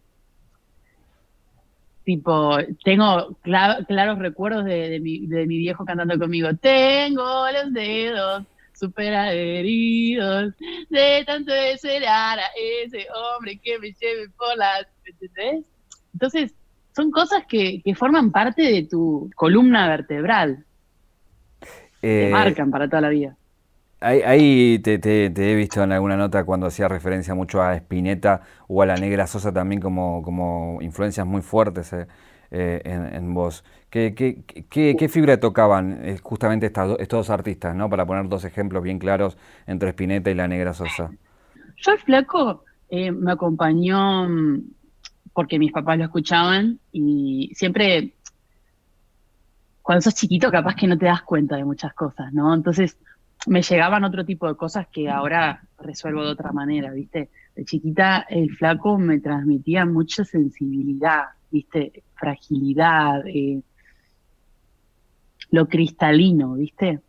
Tipo, 2.05 2.59
tengo 2.85 3.37
claros 3.43 4.19
recuerdos 4.19 4.65
de, 4.67 5.01
mi, 5.01 5.27
viejo 5.47 5.85
cantando 5.85 6.19
conmigo. 6.19 6.51
Tengo 6.55 7.47
los 7.51 7.73
dedos 7.73 8.45
super 8.75 9.15
adheridos 9.15 10.53
de 10.91 11.25
tanto 11.25 11.53
desear 11.53 12.39
a 12.41 12.47
ese 12.83 13.07
hombre 13.15 13.59
que 13.59 13.79
me 13.79 13.93
lleve 13.93 14.29
por 14.37 14.57
las... 14.59 14.87
¿Entendés? 15.07 15.65
Entonces, 16.13 16.55
son 16.95 17.11
cosas 17.11 17.45
que, 17.49 17.81
que 17.83 17.95
forman 17.95 18.31
parte 18.31 18.63
de 18.63 18.83
tu 18.83 19.31
columna 19.35 19.89
vertebral. 19.89 20.65
te 22.01 22.29
eh, 22.29 22.31
marcan 22.31 22.71
para 22.71 22.87
toda 22.89 23.03
la 23.03 23.09
vida. 23.09 23.37
Ahí, 24.05 24.81
te, 24.81 25.01
he 25.25 25.55
visto 25.55 25.83
en 25.83 25.93
alguna 25.93 26.19
nota 26.19 26.45
cuando 26.45 26.67
hacía 26.67 26.89
referencia 26.89 27.35
mucho 27.35 27.63
a 27.63 27.75
Spinetta 27.77 28.43
o 28.69 28.83
a 28.83 28.87
la 28.87 28.97
Negra 28.97 29.27
Sosa 29.27 29.51
también 29.51 29.81
como, 29.81 30.79
influencias 30.83 31.27
muy 31.27 31.41
fuertes 31.41 31.91
eh, 31.95 32.07
eh, 32.51 32.83
en, 32.85 33.33
vos. 33.33 33.65
¿Qué, 33.89 34.15
qué, 34.15 35.09
fibra 35.09 35.41
tocaban 35.41 36.01
eh, 36.05 36.19
justamente 36.23 36.67
estos 36.67 37.09
dos 37.09 37.31
artistas, 37.31 37.75
¿no? 37.75 37.89
para 37.89 38.05
poner 38.05 38.29
dos 38.29 38.45
ejemplos 38.45 38.83
bien 38.83 38.99
claros 38.99 39.39
entre 39.67 39.89
Spinetta 39.89 40.31
y 40.31 40.35
la 40.35 40.49
Negra 40.49 40.75
Sosa? 40.75 41.11
Yo 41.77 41.93
el 41.93 41.99
flaco 42.01 42.63
me 42.91 43.33
acompañó 43.33 44.29
mm, 44.29 44.63
porque 45.33 45.59
mis 45.59 45.73
papás 45.73 45.97
lo 45.97 46.05
escuchaban 46.05 46.79
y 46.93 47.51
siempre 47.55 48.13
cuando 49.81 50.03
sos 50.03 50.15
chiquito 50.15 50.51
capaz 50.51 50.75
que 50.75 50.87
no 50.87 50.99
te 50.99 51.07
das 51.07 51.23
cuenta 51.23 51.57
de 51.57 51.65
muchas 51.65 51.95
cosas, 51.95 52.35
¿no? 52.35 52.53
Entonces 52.53 52.99
me 53.47 53.63
llegaban 53.63 54.05
otro 54.05 54.25
tipo 54.25 54.49
de 54.49 54.57
cosas 54.57 54.87
que 54.89 55.09
ahora 55.09 55.63
resuelvo 55.79 56.25
de 56.25 56.31
otra 56.31 56.53
manera, 56.53 56.91
¿viste? 56.93 57.31
De 57.55 57.65
chiquita 57.65 58.27
el 58.29 58.51
flaco 58.57 58.99
me 58.99 59.21
transmitía 59.21 59.85
mucha 59.85 60.25
sensibilidad, 60.25 61.25
¿viste? 61.51 62.03
Fragilidad, 62.15 63.27
eh, 63.27 63.61
lo 65.51 65.69
cristalino, 65.69 66.55
¿viste? 66.55 67.01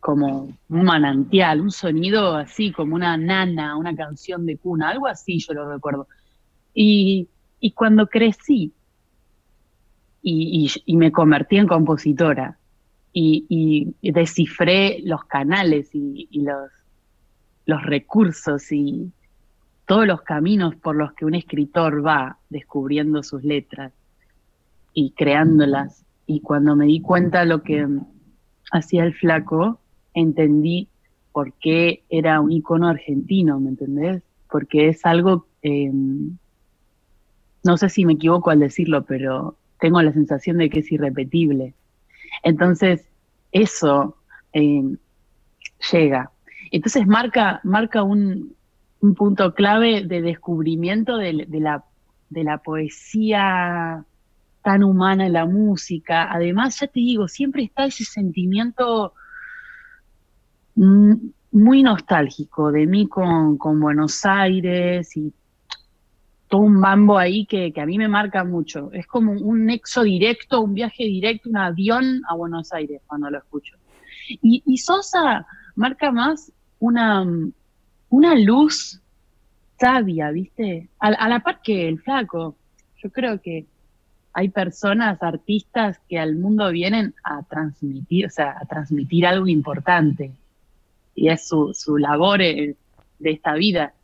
Como 0.00 0.56
un 0.68 0.84
manantial, 0.84 1.60
un 1.60 1.70
sonido 1.70 2.34
así, 2.36 2.72
como 2.72 2.94
una 2.94 3.16
nana, 3.16 3.76
una 3.76 3.94
canción 3.94 4.46
de 4.46 4.56
cuna, 4.56 4.90
algo 4.90 5.06
así 5.06 5.38
yo 5.38 5.52
lo 5.52 5.72
recuerdo. 5.72 6.08
Y, 6.74 7.28
cuando 7.74 8.06
crecí 8.06 8.72
y, 10.22 10.96
me 10.96 11.10
convertí 11.10 11.56
en 11.56 11.66
compositora 11.66 12.58
y, 13.18 13.94
descifré 14.02 15.00
los 15.02 15.24
canales 15.24 15.88
y, 15.94 16.28
los, 16.32 16.70
los 17.64 17.82
recursos 17.82 18.70
y 18.70 19.10
todos 19.86 20.06
los 20.06 20.20
caminos 20.20 20.76
por 20.76 20.96
los 20.96 21.14
que 21.14 21.24
un 21.24 21.34
escritor 21.34 22.06
va 22.06 22.38
descubriendo 22.50 23.22
sus 23.22 23.42
letras 23.42 23.92
y 24.92 25.12
creándolas. 25.12 26.04
Y 26.26 26.40
cuando 26.40 26.76
me 26.76 26.86
di 26.86 27.00
cuenta 27.00 27.40
de 27.40 27.46
lo 27.46 27.62
que 27.62 27.86
hacía 28.70 29.04
el 29.04 29.14
flaco, 29.14 29.80
entendí 30.12 30.88
por 31.32 31.54
qué 31.54 32.02
era 32.10 32.40
un 32.40 32.52
icono 32.52 32.88
argentino, 32.88 33.58
¿me 33.60 33.70
entendés? 33.70 34.22
Porque 34.50 34.88
es 34.88 35.06
algo, 35.06 35.46
em, 35.62 36.36
no 37.64 37.78
sé 37.78 37.88
si 37.88 38.04
me 38.04 38.14
equivoco 38.14 38.50
al 38.50 38.60
decirlo, 38.60 39.06
pero 39.06 39.56
tengo 39.80 40.02
la 40.02 40.12
sensación 40.12 40.58
de 40.58 40.68
que 40.68 40.80
es 40.80 40.92
irrepetible. 40.92 41.74
Entonces, 42.42 43.06
eso 43.52 44.16
em, 44.52 44.96
llega. 45.92 46.30
Entonces 46.70 47.06
marca, 47.06 47.60
marca 47.64 48.02
un, 48.02 48.56
un 49.00 49.14
punto 49.14 49.54
clave 49.54 50.04
de 50.04 50.22
descubrimiento 50.22 51.16
de, 51.16 51.32
la, 51.32 51.84
de 52.30 52.44
la 52.44 52.58
poesía 52.58 54.04
tan 54.62 54.82
humana 54.82 55.26
en 55.26 55.32
la 55.32 55.46
música. 55.46 56.32
Además, 56.32 56.80
ya 56.80 56.86
te 56.88 57.00
digo, 57.00 57.28
siempre 57.28 57.62
está 57.62 57.84
ese 57.84 58.04
sentimiento 58.04 59.14
muy 60.74 61.82
nostálgico 61.82 62.70
de 62.72 62.86
mí 62.86 63.08
con, 63.08 63.58
Buenos 63.58 64.24
Aires 64.26 65.16
y 65.16 65.32
todo 66.48 66.60
un 66.60 66.80
bambo 66.80 67.18
ahí 67.18 67.44
que, 67.46 67.72
a 67.76 67.86
mí 67.86 67.98
me 67.98 68.08
marca 68.08 68.44
mucho. 68.44 68.90
Es 68.92 69.06
como 69.06 69.32
un 69.32 69.66
nexo 69.66 70.02
directo, 70.02 70.60
un 70.60 70.74
viaje 70.74 71.04
directo, 71.04 71.48
un 71.48 71.56
avión 71.56 72.22
a 72.28 72.34
Buenos 72.34 72.72
Aires 72.72 73.02
cuando 73.06 73.30
lo 73.30 73.38
escucho. 73.38 73.76
Y, 74.28 74.78
Sosa 74.78 75.46
marca 75.74 76.10
más 76.10 76.52
una, 76.78 77.24
una 78.08 78.34
luz 78.34 79.00
sabia, 79.78 80.30
¿viste? 80.30 80.88
A, 80.98 81.28
la 81.28 81.40
par 81.40 81.60
que 81.62 81.88
el 81.88 82.00
flaco. 82.00 82.56
Yo 83.02 83.10
creo 83.10 83.40
que 83.40 83.66
hay 84.32 84.48
personas, 84.48 85.22
artistas 85.22 86.00
que 86.08 86.18
al 86.18 86.36
mundo 86.36 86.70
vienen 86.70 87.14
a 87.24 87.42
transmitir, 87.42 88.26
o 88.26 88.30
sea, 88.30 88.56
a 88.60 88.66
transmitir 88.66 89.26
algo 89.26 89.46
importante. 89.46 90.32
Y 91.14 91.28
es 91.28 91.48
su, 91.48 91.72
su 91.74 91.98
labor 91.98 92.38
de 92.38 92.76
esta 93.20 93.54
vida. 93.54 93.94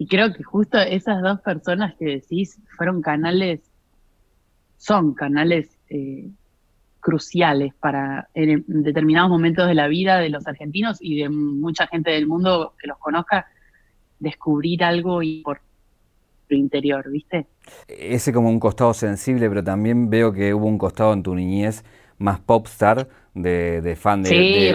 Y 0.00 0.06
creo 0.06 0.32
que 0.32 0.42
justo 0.42 0.78
esas 0.78 1.20
dos 1.20 1.42
personas 1.42 1.94
que 1.96 2.06
decís 2.06 2.58
fueron 2.74 3.02
canales, 3.02 3.60
son 4.78 5.12
canales 5.12 5.76
eh, 5.90 6.30
cruciales 7.00 7.74
para 7.74 8.30
en 8.32 8.64
determinados 8.66 9.28
momentos 9.28 9.68
de 9.68 9.74
la 9.74 9.88
vida 9.88 10.18
de 10.18 10.30
los 10.30 10.46
argentinos 10.46 10.96
y 11.02 11.20
de 11.20 11.28
mucha 11.28 11.86
gente 11.86 12.12
del 12.12 12.26
mundo 12.26 12.72
que 12.80 12.86
los 12.86 12.96
conozca, 12.96 13.48
descubrir 14.18 14.84
algo 14.84 15.22
y 15.22 15.42
por 15.42 15.60
tu 16.48 16.54
interior, 16.54 17.10
¿viste? 17.10 17.46
Ese 17.86 18.32
como 18.32 18.48
un 18.48 18.58
costado 18.58 18.94
sensible, 18.94 19.50
pero 19.50 19.62
también 19.62 20.08
veo 20.08 20.32
que 20.32 20.54
hubo 20.54 20.64
un 20.64 20.78
costado 20.78 21.12
en 21.12 21.22
tu 21.22 21.34
niñez 21.34 21.84
más 22.16 22.40
popstar 22.40 23.06
de, 23.34 23.82
de 23.82 23.96
fan 23.96 24.22
de, 24.22 24.28
sí, 24.30 24.72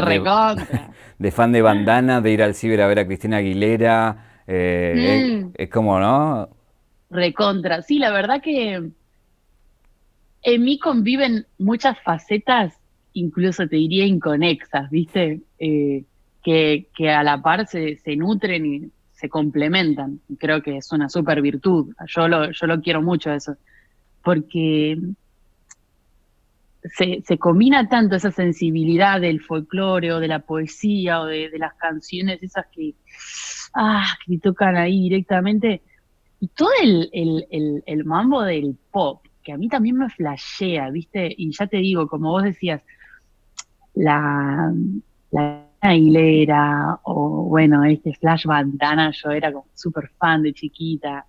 de, 1.17 1.31
fan 1.31 1.51
de 1.51 1.63
bandana, 1.63 2.21
de 2.21 2.29
ir 2.29 2.43
al 2.43 2.53
ciber 2.53 2.83
a 2.83 2.87
ver 2.87 2.99
a 2.99 3.07
Cristina 3.07 3.37
Aguilera. 3.37 4.34
Eh, 4.47 5.41
mm. 5.43 5.51
es, 5.55 5.69
como, 5.69 5.99
¿no? 5.99 6.49
Recontra. 7.09 7.81
Sí, 7.81 7.99
la 7.99 8.11
verdad 8.11 8.41
que 8.41 8.91
en 10.43 10.63
mí 10.63 10.79
conviven 10.79 11.47
muchas 11.57 11.99
facetas, 12.01 12.73
incluso 13.13 13.67
te 13.67 13.77
diría 13.77 14.05
inconexas, 14.05 14.89
¿viste? 14.89 15.41
Eh, 15.59 16.03
que, 16.43 16.87
que, 16.95 17.09
a 17.09 17.23
la 17.23 17.41
par 17.41 17.67
se, 17.67 17.97
se 17.97 18.15
nutren 18.15 18.65
y 18.65 18.91
se 19.13 19.29
complementan. 19.29 20.19
Creo 20.37 20.61
que 20.61 20.77
es 20.77 20.91
una 20.91 21.09
super 21.09 21.41
virtud. 21.41 21.93
Yo 22.07 22.27
lo, 22.27 22.51
yo 22.51 22.67
lo 22.67 22.81
quiero 22.81 23.01
mucho 23.01 23.31
eso. 23.31 23.55
Porque 24.23 24.97
se, 26.93 27.21
se 27.25 27.37
combina 27.37 27.87
tanto 27.87 28.15
esa 28.15 28.31
sensibilidad 28.31 29.21
del 29.21 29.41
folclore 29.41 30.13
o 30.13 30.19
de 30.19 30.27
la 30.27 30.39
poesía 30.39 31.21
o 31.21 31.25
de, 31.25 31.51
las 31.57 31.73
canciones 31.75 32.41
esas 32.43 32.65
que, 32.71 32.95
ah, 33.73 34.05
que 34.25 34.37
tocan 34.39 34.75
ahí 34.75 35.03
directamente. 35.03 35.81
Y 36.39 36.47
todo 36.49 36.69
el, 36.81 37.09
el, 37.13 37.83
el, 37.85 38.05
mambo 38.05 38.43
del 38.43 38.77
pop, 38.91 39.25
que 39.43 39.53
a 39.53 39.57
mí 39.57 39.67
también 39.69 39.97
me 39.97 40.09
flashea, 40.09 40.89
¿viste? 40.89 41.33
Y 41.37 41.51
ya 41.51 41.67
te 41.67 41.77
digo, 41.77 42.07
como 42.07 42.31
vos 42.31 42.43
decías, 42.43 42.81
la, 43.93 44.73
la 45.31 45.65
Aguilera 45.81 46.99
o 47.03 47.43
bueno, 47.43 47.83
este 47.83 48.13
Flash 48.15 48.45
Bandana, 48.45 49.11
yo 49.11 49.29
era 49.29 49.51
como 49.51 49.67
súper 49.73 50.09
fan 50.17 50.41
de 50.41 50.53
chiquita. 50.53 51.25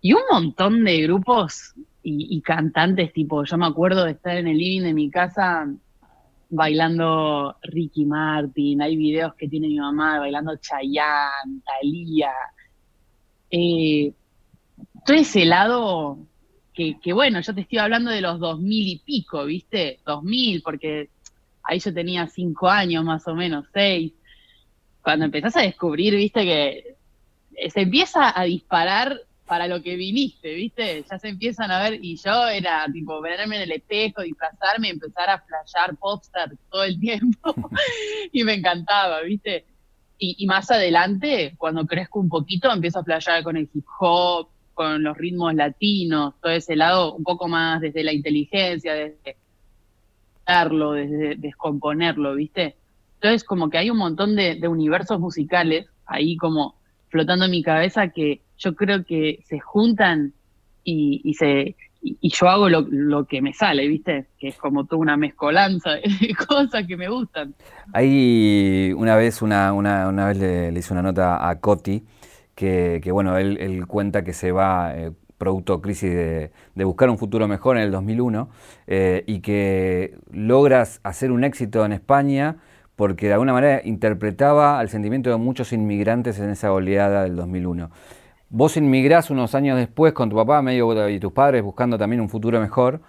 Y 0.00 0.12
un 0.12 0.22
montón 0.30 0.84
de 0.84 1.02
grupos 1.02 1.74
y, 2.10 2.40
cantantes, 2.40 3.12
tipo, 3.12 3.44
yo 3.44 3.56
me 3.58 3.66
acuerdo 3.66 4.04
de 4.04 4.12
estar 4.12 4.36
en 4.36 4.48
el 4.48 4.56
living 4.56 4.82
de 4.82 4.94
mi 4.94 5.10
casa 5.10 5.66
bailando 6.50 7.56
Ricky 7.62 8.06
Martin, 8.06 8.80
hay 8.80 8.96
videos 8.96 9.34
que 9.34 9.48
tiene 9.48 9.68
mi 9.68 9.78
mamá 9.78 10.18
bailando 10.18 10.56
Chayanne, 10.56 11.60
Thalía. 11.64 12.32
Eh, 13.50 14.12
todo 15.04 15.16
ese 15.16 15.44
lado 15.44 16.18
que, 16.72 16.98
que, 17.00 17.12
bueno, 17.12 17.40
yo 17.40 17.54
te 17.54 17.62
estoy 17.62 17.78
hablando 17.78 18.10
de 18.10 18.20
los 18.20 18.38
dos 18.38 18.60
mil 18.60 18.86
y 18.86 18.98
pico, 18.98 19.44
¿viste? 19.44 20.00
Dos 20.06 20.22
mil, 20.22 20.62
porque 20.62 21.10
ahí 21.62 21.78
yo 21.78 21.92
tenía 21.92 22.26
cinco 22.28 22.68
años 22.68 23.04
más 23.04 23.26
o 23.28 23.34
menos, 23.34 23.66
seis. 23.72 24.12
Cuando 25.02 25.26
empezás 25.26 25.56
a 25.56 25.62
descubrir, 25.62 26.14
viste, 26.14 26.44
que 26.44 26.96
se 27.70 27.80
empieza 27.80 28.38
a 28.38 28.44
disparar 28.44 29.20
para 29.48 29.66
lo 29.66 29.82
que 29.82 29.96
viniste, 29.96 30.54
¿viste? 30.54 31.04
Ya 31.10 31.18
se 31.18 31.28
empiezan 31.28 31.70
a 31.70 31.82
ver, 31.82 31.98
y 32.04 32.16
yo 32.16 32.46
era 32.48 32.86
tipo 32.92 33.20
verme 33.20 33.56
en 33.56 33.62
el 33.62 33.72
espejo, 33.72 34.22
disfrazarme 34.22 34.88
y 34.88 34.90
empezar 34.92 35.30
a 35.30 35.40
flashear 35.40 35.96
popstar 35.96 36.52
todo 36.70 36.84
el 36.84 37.00
tiempo, 37.00 37.54
y 38.32 38.44
me 38.44 38.54
encantaba, 38.54 39.22
¿viste? 39.22 39.64
Y, 40.20 40.46
más 40.46 40.68
adelante, 40.70 41.54
cuando 41.58 41.86
crezco 41.86 42.18
un 42.18 42.28
poquito, 42.28 42.70
empiezo 42.72 42.98
a 42.98 43.04
flashear 43.04 43.44
con 43.44 43.56
el 43.56 43.68
hip 43.72 43.86
hop, 44.00 44.48
con 44.74 45.02
los 45.02 45.16
ritmos 45.16 45.54
latinos, 45.54 46.34
todo 46.42 46.52
ese 46.52 46.74
lado 46.74 47.14
un 47.14 47.22
poco 47.22 47.46
más 47.46 47.80
desde 47.80 48.02
la 48.02 48.12
inteligencia, 48.12 48.94
desde 48.94 49.36
desde 50.94 51.34
descomponerlo, 51.36 52.34
¿viste? 52.34 52.76
Entonces 53.14 53.44
como 53.44 53.68
que 53.68 53.78
hay 53.78 53.90
un 53.90 53.98
montón 53.98 54.34
de, 54.34 54.66
universos 54.66 55.20
musicales 55.20 55.86
ahí 56.06 56.36
como 56.36 56.76
flotando 57.10 57.44
en 57.44 57.50
mi 57.50 57.62
cabeza 57.62 58.08
que 58.08 58.40
yo 58.58 58.74
creo 58.74 59.04
que 59.04 59.40
se 59.46 59.60
juntan 59.60 60.32
y, 60.84 61.34
se 61.34 61.76
y, 62.02 62.30
yo 62.30 62.48
hago 62.48 62.68
lo, 62.68 63.24
que 63.26 63.42
me 63.42 63.52
sale, 63.52 63.86
¿viste? 63.86 64.26
Que 64.38 64.48
es 64.48 64.56
como 64.56 64.84
toda 64.84 65.00
una 65.00 65.16
mezcolanza 65.16 65.92
de 65.92 66.34
cosas 66.48 66.86
que 66.86 66.96
me 66.96 67.08
gustan. 67.08 67.54
Ahí 67.92 68.92
una 68.96 69.16
vez, 69.16 69.42
una, 69.42 69.72
una, 69.72 70.08
una 70.08 70.28
vez 70.28 70.38
le, 70.38 70.78
hice 70.78 70.92
una 70.92 71.02
nota 71.02 71.48
a 71.48 71.60
Coti, 71.60 72.02
que, 72.54 73.00
que 73.02 73.12
bueno, 73.12 73.36
él, 73.36 73.58
él, 73.60 73.86
cuenta 73.86 74.24
que 74.24 74.32
se 74.32 74.50
va 74.50 74.96
eh, 74.96 75.12
producto 75.38 75.80
crisis 75.80 76.10
de, 76.10 76.50
buscar 76.84 77.08
un 77.08 77.16
futuro 77.16 77.48
mejor 77.48 77.76
en 77.76 77.84
el 77.84 77.92
2001 77.92 78.50
eh, 78.86 79.24
y 79.26 79.40
que 79.40 80.18
logras 80.30 81.00
hacer 81.04 81.30
un 81.30 81.44
éxito 81.44 81.84
en 81.84 81.92
España 81.92 82.56
porque 82.96 83.28
de 83.28 83.34
alguna 83.34 83.52
manera 83.52 83.80
interpretaba 83.84 84.80
al 84.80 84.88
sentimiento 84.88 85.30
de 85.30 85.36
muchos 85.36 85.72
inmigrantes 85.72 86.40
en 86.40 86.50
esa 86.50 86.72
oleada 86.72 87.22
del 87.22 87.36
2001. 87.36 87.90
Vos 88.50 88.76
inmigrás 88.76 89.30
unos 89.30 89.54
años 89.54 89.76
después 89.76 90.12
con 90.12 90.30
tu 90.30 90.36
papá 90.36 90.62
medio 90.62 91.08
y 91.08 91.20
tus 91.20 91.32
padres 91.32 91.62
buscando 91.62 91.98
también 91.98 92.20
un 92.20 92.28
futuro 92.28 92.60
mejor, 92.60 93.00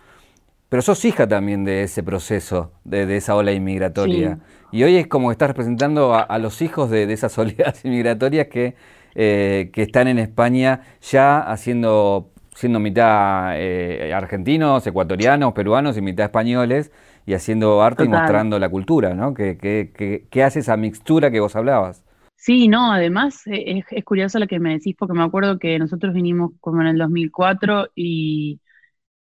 pero 0.67 0.81
sos 0.81 1.03
hija 1.05 1.27
también 1.27 1.63
de 1.63 1.83
ese 1.83 2.03
proceso, 2.03 2.73
de, 2.83 3.15
esa 3.15 3.35
ola 3.35 3.51
inmigratoria. 3.51 4.39
Y 4.71 4.83
hoy 4.83 4.97
es 4.97 5.07
como 5.07 5.29
que 5.29 5.33
estás 5.33 5.49
representando 5.49 6.13
a, 6.13 6.37
los 6.37 6.61
hijos 6.61 6.89
de, 6.89 7.07
de 7.07 7.13
esas 7.13 7.37
oleadas 7.39 7.83
inmigratorias 7.85 8.47
que 8.47 8.75
eh, 9.15 9.71
que 9.73 9.81
están 9.81 10.07
en 10.07 10.19
España 10.19 10.81
ya 11.01 11.39
haciendo, 11.39 12.29
siendo 12.53 12.79
mitad 12.79 13.53
eh, 13.55 14.13
argentinos, 14.13 14.85
ecuatorianos, 14.85 15.53
peruanos 15.53 15.97
y 15.97 16.01
mitad 16.01 16.25
españoles, 16.25 16.91
y 17.25 17.33
haciendo 17.33 17.81
arte 17.81 18.05
y 18.05 18.07
mostrando 18.07 18.57
la 18.59 18.69
cultura, 18.69 19.13
¿no? 19.13 19.33
Que, 19.33 19.57
que, 19.57 20.43
hace 20.43 20.59
esa 20.59 20.77
mixtura 20.77 21.31
que 21.31 21.39
vos 21.39 21.55
hablabas. 21.55 22.03
Sí, 22.41 22.67
no, 22.69 22.91
además 22.93 23.45
eh, 23.47 23.83
es, 23.91 24.03
curioso 24.05 24.39
lo 24.39 24.47
que 24.47 24.59
me 24.59 24.71
decís, 24.73 24.95
porque 24.97 25.13
me 25.13 25.23
acuerdo 25.23 25.59
que 25.59 25.77
nosotros 25.77 26.13
vinimos 26.13 26.51
como 26.61 26.81
en 26.81 26.87
el 26.87 26.97
2004 26.97 27.89
y, 27.95 28.61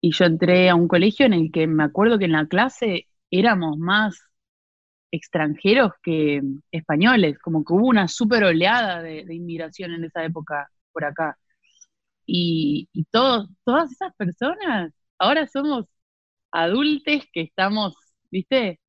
y 0.01 0.13
yo 0.13 0.27
entré 0.27 0.71
a 0.71 0.77
un 0.77 0.89
colegio 0.89 1.27
en 1.27 1.35
el 1.35 1.53
que 1.53 1.67
me 1.67 1.85
acuerdo 1.85 2.19
que 2.19 2.27
en 2.27 2.33
la 2.33 2.47
clase 2.49 3.09
éramos 3.31 3.79
más 3.79 4.19
extranjeros 5.13 5.93
que 6.03 6.43
españoles, 6.73 7.39
como 7.41 7.65
que 7.65 7.73
hubo 7.75 7.89
una 7.89 8.09
super 8.09 8.45
oleada 8.45 9.03
de, 9.03 9.23
inmigración 9.35 9.93
en 9.93 10.05
esa 10.05 10.25
época 10.25 10.69
por 10.93 11.05
acá. 11.05 11.39
Y, 12.27 12.89
y 12.93 13.05
todas 13.05 13.49
esas 13.93 14.15
personas, 14.17 14.93
ahora 15.19 15.47
somos 15.49 15.87
adultos 16.53 17.25
que 17.33 17.43
estamos, 17.43 17.95
viste, 18.31 18.81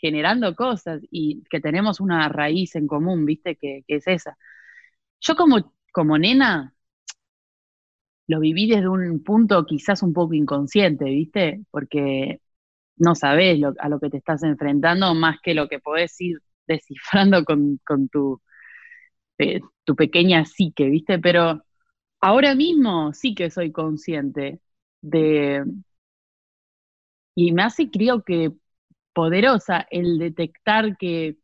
generando 0.00 0.54
cosas 0.56 1.02
y 1.10 1.44
que 1.50 1.60
tenemos 1.60 2.00
una 2.00 2.28
raíz 2.28 2.76
en 2.76 2.86
común, 2.86 3.24
viste, 3.26 3.56
que, 3.56 3.84
es 3.88 4.06
esa. 4.06 4.36
Yo 5.20 5.36
como, 5.36 5.74
como 5.92 6.18
nena 6.18 6.74
lo 8.26 8.40
viví 8.40 8.68
desde 8.68 8.88
un 8.88 9.22
punto 9.24 9.66
quizás 9.66 10.02
un 10.02 10.12
poco 10.12 10.34
inconsciente, 10.34 11.04
viste, 11.06 11.62
porque 11.70 12.40
no 12.96 13.14
sabes 13.14 13.60
a 13.80 13.88
lo 13.88 14.00
que 14.00 14.10
te 14.10 14.18
estás 14.18 14.42
enfrentando 14.44 15.14
más 15.14 15.38
que 15.42 15.54
lo 15.54 15.68
que 15.68 15.80
podés 15.80 16.20
ir 16.20 16.38
descifrando 16.66 17.44
con, 17.44 17.80
tu, 18.10 18.40
eh, 19.38 19.60
tu 19.84 19.96
pequeña 19.96 20.44
psique, 20.44 20.88
¿viste? 20.88 21.18
Pero 21.18 21.64
ahora 22.20 22.54
mismo 22.54 23.12
sí 23.14 23.34
que 23.34 23.50
soy 23.50 23.72
consciente 23.72 24.60
de... 25.02 25.64
Y 27.34 27.52
me 27.52 27.62
hace, 27.62 27.90
creo 27.90 28.22
que, 28.22 28.52
poderosa 29.12 29.86
el 29.90 30.18
detectar 30.18 30.96
que 30.96 31.36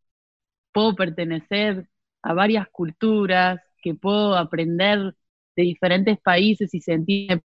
puedo 0.73 0.94
pertenecer 0.96 1.88
a 2.23 2.35
varias 2.35 2.68
culturas, 2.70 3.61
que 3.82 3.94
puedo 3.94 4.37
aprender 4.37 5.14
de 5.56 5.62
diferentes 5.62 6.18
países 6.20 6.75
y 6.75 6.80
sentirme 6.80 7.42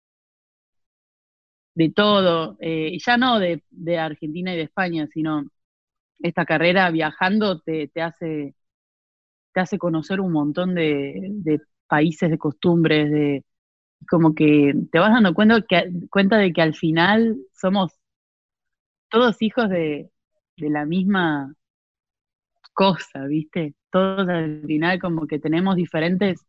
de 1.75 1.89
todo, 1.91 2.57
eh, 2.59 2.97
ya 3.05 3.17
no 3.17 3.39
de, 3.39 3.63
Argentina 3.97 4.53
y 4.53 4.57
de 4.57 4.63
España, 4.63 5.07
sino 5.07 5.45
esta 6.19 6.45
carrera 6.45 6.91
viajando 6.91 7.61
te, 7.61 7.89
hace, 8.01 8.55
te 9.53 9.59
hace 9.61 9.77
conocer 9.77 10.21
un 10.21 10.31
montón 10.33 10.75
de, 10.75 11.61
países, 11.87 12.29
de 12.31 12.37
costumbres, 12.37 13.11
de 13.11 13.45
como 14.09 14.35
que 14.35 14.73
te 14.91 14.99
vas 14.99 15.11
dando 15.11 15.33
cuenta 15.33 16.37
de 16.37 16.53
que 16.53 16.61
al 16.61 16.75
final 16.75 17.37
somos 17.53 17.91
todos 19.09 19.41
hijos 19.41 19.69
de, 19.69 20.10
de 20.61 20.69
la 20.69 20.85
misma 20.85 21.53
cosa, 22.73 23.25
¿viste? 23.25 23.75
Todos 23.91 24.27
al 24.29 24.63
final 24.65 24.99
como 24.99 25.27
que 25.27 25.39
tenemos 25.39 25.75
diferentes 25.75 26.45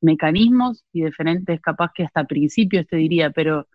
mecanismos 0.00 0.84
y 0.92 1.04
diferentes, 1.04 1.60
capaz 1.60 1.92
que 1.94 2.04
hasta 2.04 2.24
principios 2.24 2.86
te 2.86 2.96
diría, 2.96 3.30
pero 3.30 3.68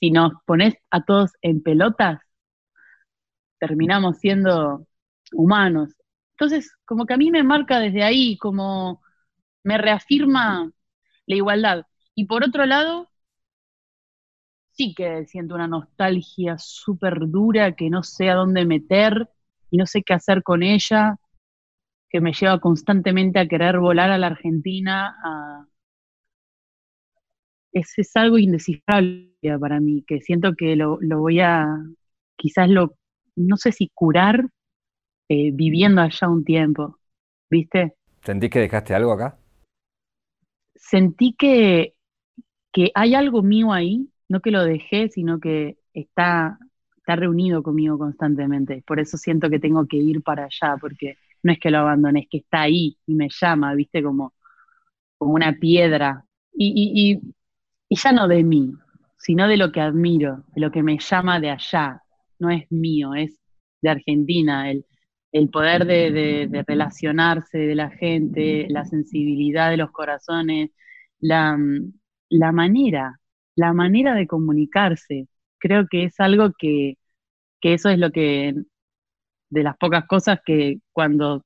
si 0.00 0.10
nos 0.10 0.32
pones 0.46 0.74
a 0.90 1.04
todos 1.04 1.32
en 1.42 1.62
pelotas, 1.62 2.20
terminamos 3.58 4.18
siendo 4.18 4.86
humanos. 5.32 5.94
Entonces, 6.32 6.72
como 6.84 7.06
que 7.06 7.14
a 7.14 7.16
mí 7.16 7.30
me 7.30 7.42
marca 7.42 7.80
desde 7.80 8.02
ahí, 8.02 8.36
como 8.38 9.02
me 9.64 9.78
reafirma 9.78 10.70
la 11.26 11.36
igualdad. 11.36 11.84
Y 12.14 12.26
por 12.26 12.44
otro 12.44 12.66
lado, 12.66 13.10
sí 14.76 14.94
que 14.94 15.24
siento 15.26 15.54
una 15.54 15.66
nostalgia 15.66 16.58
súper 16.58 17.28
dura 17.28 17.74
que 17.74 17.88
no 17.88 18.02
sé 18.02 18.28
a 18.28 18.34
dónde 18.34 18.66
meter 18.66 19.28
y 19.70 19.78
no 19.78 19.86
sé 19.86 20.02
qué 20.02 20.14
hacer 20.14 20.42
con 20.42 20.62
ella, 20.62 21.16
que 22.10 22.20
me 22.20 22.32
lleva 22.32 22.60
constantemente 22.60 23.38
a 23.38 23.48
querer 23.48 23.78
volar 23.78 24.10
a 24.10 24.18
la 24.18 24.28
Argentina, 24.28 25.16
a, 25.24 25.66
es, 27.72 28.16
algo 28.16 28.38
indescifrable 28.38 29.32
para 29.60 29.80
mí, 29.80 30.04
que 30.06 30.20
siento 30.20 30.54
que 30.54 30.76
lo, 30.76 30.98
voy 31.00 31.40
a, 31.40 31.66
quizás 32.36 32.68
lo, 32.68 32.94
no 33.34 33.56
sé 33.56 33.72
si 33.72 33.90
curar 33.94 34.46
eh, 35.28 35.50
viviendo 35.52 36.00
allá 36.00 36.28
un 36.28 36.44
tiempo, 36.44 36.98
¿viste? 37.50 37.94
¿Sentís 38.22 38.50
que 38.50 38.60
dejaste 38.60 38.94
algo 38.94 39.12
acá? 39.12 39.38
Sentí 40.74 41.34
que, 41.36 41.94
que 42.72 42.90
hay 42.94 43.14
algo 43.14 43.42
mío 43.42 43.72
ahí, 43.72 44.08
no 44.28 44.40
que 44.40 44.50
lo 44.50 44.64
dejé, 44.64 45.08
sino 45.08 45.40
que 45.40 45.78
está, 45.94 46.58
está 46.96 47.16
reunido 47.16 47.62
conmigo 47.62 47.98
constantemente. 47.98 48.82
Por 48.86 49.00
eso 49.00 49.16
siento 49.16 49.50
que 49.50 49.60
tengo 49.60 49.86
que 49.86 49.96
ir 49.98 50.22
para 50.22 50.44
allá, 50.44 50.76
porque 50.80 51.18
no 51.42 51.52
es 51.52 51.58
que 51.58 51.70
lo 51.70 51.78
abandoné, 51.78 52.20
es 52.20 52.28
que 52.30 52.38
está 52.38 52.62
ahí 52.62 52.98
y 53.06 53.14
me 53.14 53.28
llama, 53.30 53.74
¿viste? 53.74 54.02
Como, 54.02 54.34
como 55.18 55.34
una 55.34 55.54
piedra. 55.54 56.24
y, 56.54 57.20
y 57.88 57.96
ya 57.96 58.12
no 58.12 58.28
de 58.28 58.42
mí, 58.42 58.72
sino 59.18 59.48
de 59.48 59.56
lo 59.56 59.72
que 59.72 59.80
admiro, 59.80 60.44
de 60.54 60.60
lo 60.60 60.70
que 60.70 60.82
me 60.82 60.98
llama 60.98 61.40
de 61.40 61.50
allá. 61.50 62.02
No 62.38 62.50
es 62.50 62.70
mío, 62.70 63.14
es 63.14 63.38
de 63.82 63.90
Argentina, 63.90 64.70
el, 64.70 64.84
poder 65.50 65.86
de, 65.86 66.64
relacionarse 66.66 67.58
de 67.58 67.74
la 67.74 67.90
gente, 67.90 68.66
la 68.70 68.84
sensibilidad 68.84 69.70
de 69.70 69.76
los 69.76 69.90
corazones, 69.90 70.70
la, 71.20 71.58
la 72.30 72.52
manera, 72.52 73.20
la 73.56 73.72
manera 73.72 74.14
de 74.14 74.26
comunicarse. 74.26 75.28
Creo 75.58 75.86
que 75.90 76.04
es 76.04 76.20
algo 76.20 76.52
que, 76.58 76.98
que 77.60 77.74
eso 77.74 77.90
es 77.90 77.98
lo 77.98 78.10
que, 78.12 78.54
de 79.50 79.62
las 79.62 79.76
pocas 79.78 80.06
cosas 80.06 80.40
que 80.44 80.78
cuando 80.92 81.44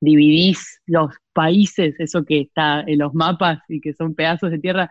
dividís 0.00 0.80
los 0.86 1.14
países, 1.32 1.96
eso 2.00 2.24
que 2.24 2.42
está 2.42 2.80
en 2.82 2.98
los 3.00 3.14
mapas 3.14 3.60
y 3.68 3.80
que 3.80 3.94
son 3.94 4.14
pedazos 4.14 4.50
de 4.50 4.58
tierra, 4.58 4.90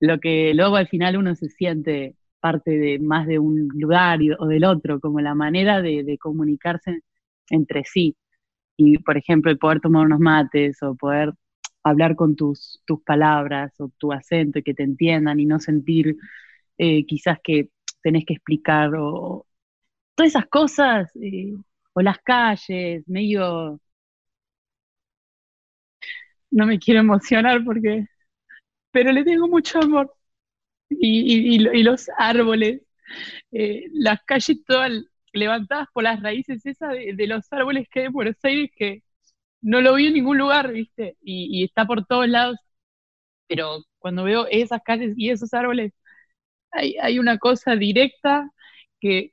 lo 0.00 0.20
que 0.20 0.54
luego 0.54 0.76
al 0.76 0.88
final 0.88 1.16
uno 1.16 1.34
se 1.34 1.48
siente 1.48 2.16
parte 2.40 2.72
de 2.72 2.98
más 2.98 3.26
de 3.26 3.38
un 3.38 3.68
lugar 3.74 4.20
o 4.38 4.46
del 4.46 4.64
otro, 4.64 5.00
como 5.00 5.20
la 5.20 5.34
manera 5.34 5.82
de, 5.82 6.18
comunicarse 6.20 7.00
entre 7.50 7.84
sí. 7.84 8.16
Y, 8.76 8.98
por 8.98 9.16
ejemplo, 9.18 9.50
el 9.50 9.58
poder 9.58 9.80
tomar 9.80 10.06
unos 10.06 10.20
mates 10.20 10.82
o 10.82 10.94
poder 10.96 11.32
hablar 11.84 12.16
con 12.16 12.36
tus, 12.36 12.82
tus 12.86 13.02
palabras 13.02 13.72
o 13.80 13.90
tu 13.98 14.12
acento 14.12 14.58
y 14.58 14.62
que 14.62 14.74
te 14.74 14.82
entiendan 14.84 15.40
y 15.40 15.46
no 15.46 15.60
sentir 15.60 16.16
eh, 16.78 17.06
quizás 17.06 17.38
que 17.42 17.70
tenés 18.02 18.24
que 18.26 18.34
explicar 18.34 18.94
o 18.96 19.46
todas 20.14 20.30
esas 20.32 20.46
cosas, 20.48 21.10
eh, 21.16 21.54
o 21.94 22.02
las 22.02 22.18
calles, 22.20 23.04
medio... 23.08 23.80
No 26.50 26.66
me 26.66 26.78
quiero 26.78 27.00
emocionar 27.00 27.64
porque 27.64 28.06
pero 28.94 29.12
le 29.12 29.24
tengo 29.24 29.48
mucho 29.48 29.80
amor. 29.80 30.14
Y, 30.90 31.58
los 31.82 32.08
árboles, 32.18 32.82
eh, 33.52 33.86
las 33.92 34.22
calles 34.24 34.64
todas 34.66 34.92
levantadas 35.32 35.88
por 35.94 36.04
las 36.04 36.22
raíces 36.22 36.66
esas 36.66 36.90
de, 36.92 37.26
los 37.28 37.52
árboles 37.52 37.88
que 37.90 38.00
hay 38.00 38.06
en 38.06 38.12
Buenos 38.12 38.36
Aires 38.44 38.70
que 38.76 39.03
no 39.64 39.80
lo 39.80 39.94
vi 39.94 40.08
en 40.08 40.14
ningún 40.14 40.38
lugar, 40.38 40.72
¿viste? 40.72 41.16
Y, 41.22 41.64
está 41.64 41.86
por 41.86 42.06
todos 42.06 42.28
lados. 42.28 42.58
Pero 43.48 43.84
cuando 43.98 44.24
veo 44.24 44.46
esas 44.50 44.82
calles 44.84 45.14
y 45.16 45.30
esos 45.30 45.54
árboles, 45.54 45.92
hay, 46.72 47.18
una 47.18 47.38
cosa 47.38 47.76
directa 47.76 48.50
que 49.00 49.32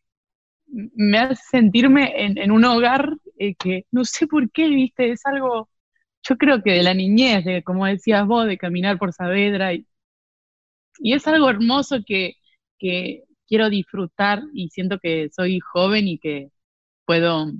me 0.67 1.17
hace 1.19 1.35
sentirme 1.51 2.13
en, 2.25 2.51
un 2.51 2.65
hogar 2.65 3.17
eh, 3.39 3.55
que 3.55 3.85
no 3.91 4.05
sé 4.05 4.27
por 4.27 4.51
qué, 4.51 4.69
¿viste? 4.69 5.11
Es 5.11 5.25
algo 5.25 5.69
yo 6.23 6.37
creo 6.37 6.61
que 6.63 6.71
de 6.71 6.83
la 6.83 6.93
niñez, 6.93 7.45
de, 7.45 7.63
como 7.63 7.85
decías 7.85 8.25
vos, 8.27 8.45
de 8.47 8.57
caminar 8.57 8.97
por 8.97 9.13
Saavedra, 9.13 9.73
y, 9.73 9.87
es 10.99 11.27
algo 11.27 11.49
hermoso 11.49 11.97
que, 12.05 12.35
quiero 13.47 13.69
disfrutar 13.69 14.43
y 14.53 14.69
siento 14.69 14.97
que 14.99 15.29
soy 15.31 15.59
joven 15.59 16.07
y 16.07 16.17
que 16.19 16.51
puedo, 17.05 17.51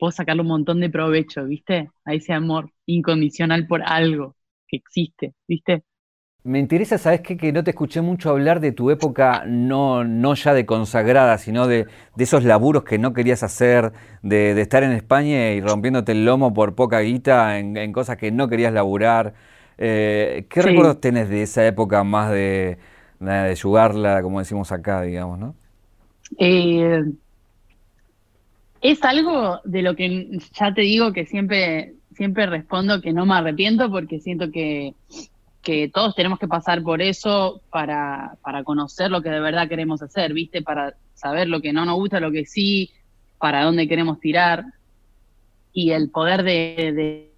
puedo 0.00 0.10
sacarle 0.10 0.42
un 0.42 0.48
montón 0.48 0.80
de 0.80 0.88
provecho, 0.88 1.44
¿viste? 1.44 1.90
A 2.06 2.14
ese 2.14 2.32
amor 2.32 2.72
incondicional 2.86 3.66
por 3.66 3.82
algo 3.84 4.34
que 4.66 4.78
existe, 4.78 5.34
¿viste? 5.46 5.84
Me 6.42 6.58
interesa, 6.58 6.96
¿sabes 6.96 7.20
qué? 7.20 7.36
Que 7.36 7.52
no 7.52 7.62
te 7.62 7.72
escuché 7.72 8.00
mucho 8.00 8.30
hablar 8.30 8.60
de 8.60 8.72
tu 8.72 8.90
época, 8.90 9.44
no, 9.46 10.04
no 10.04 10.34
ya 10.34 10.54
de 10.54 10.64
consagrada, 10.64 11.36
sino 11.36 11.66
de, 11.66 11.86
esos 12.16 12.44
laburos 12.44 12.82
que 12.84 12.96
no 12.98 13.12
querías 13.12 13.42
hacer, 13.42 13.92
de, 14.22 14.54
de, 14.54 14.62
estar 14.62 14.82
en 14.82 14.92
España 14.92 15.52
y 15.52 15.60
rompiéndote 15.60 16.12
el 16.12 16.24
lomo 16.24 16.54
por 16.54 16.74
poca 16.74 17.00
guita 17.00 17.58
en, 17.58 17.92
cosas 17.92 18.16
que 18.16 18.32
no 18.32 18.48
querías 18.48 18.72
laburar. 18.72 19.34
Eh, 19.76 20.46
¿Qué 20.48 20.62
recuerdos 20.62 20.98
tenés 21.02 21.28
de 21.28 21.42
esa 21.42 21.66
época 21.66 22.04
más 22.04 22.30
de, 22.30 22.78
de 23.18 23.54
yugarla, 23.54 24.22
como 24.22 24.38
decimos 24.38 24.72
acá, 24.72 25.02
digamos, 25.02 25.38
no? 25.38 25.54
Eh, 26.38 27.02
es 28.80 29.02
algo 29.04 29.60
de 29.64 29.82
lo 29.82 29.94
que 29.94 30.38
ya 30.52 30.72
te 30.72 30.82
digo 30.82 31.12
que 31.12 31.26
siempre, 31.26 31.94
siempre 32.14 32.46
respondo 32.46 33.00
que 33.00 33.12
no 33.12 33.26
me 33.26 33.34
arrepiento 33.34 33.90
porque 33.90 34.20
siento 34.20 34.50
que 34.50 34.94
que 35.62 35.88
todos 35.88 36.14
tenemos 36.14 36.38
que 36.38 36.48
pasar 36.48 36.82
por 36.82 37.02
eso 37.02 37.62
para, 37.70 38.36
para 38.42 38.64
conocer 38.64 39.10
lo 39.10 39.22
que 39.22 39.28
de 39.28 39.40
verdad 39.40 39.68
queremos 39.68 40.02
hacer, 40.02 40.32
¿viste? 40.32 40.62
Para 40.62 40.94
saber 41.14 41.48
lo 41.48 41.60
que 41.60 41.72
no 41.72 41.84
nos 41.84 41.96
gusta, 41.96 42.20
lo 42.20 42.30
que 42.30 42.46
sí, 42.46 42.90
para 43.38 43.64
dónde 43.64 43.86
queremos 43.86 44.20
tirar. 44.20 44.64
Y 45.72 45.90
el 45.90 46.10
poder 46.10 46.42
de, 46.42 47.30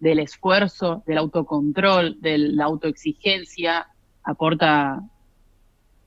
del 0.00 0.18
esfuerzo, 0.18 1.02
del 1.06 1.18
autocontrol, 1.18 2.20
de 2.20 2.38
la 2.38 2.64
autoexigencia, 2.64 3.86
aporta, 4.24 5.00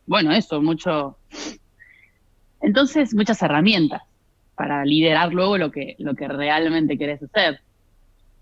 bueno, 0.06 0.34
eso, 0.34 0.62
mucho, 0.62 1.18
Entonces, 2.62 3.16
muchas 3.16 3.42
herramientas 3.42 4.02
para 4.56 4.86
liderar 4.86 5.34
luego 5.34 5.58
lo 5.58 5.72
que, 5.72 5.96
lo 6.00 6.16
que 6.16 6.28
realmente 6.28 6.98
querés 6.98 7.22
hacer. 7.24 7.62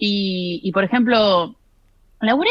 Y, 0.04 0.71
por 0.74 0.84
ejemplo, 0.84 1.56
laburé, 2.19 2.50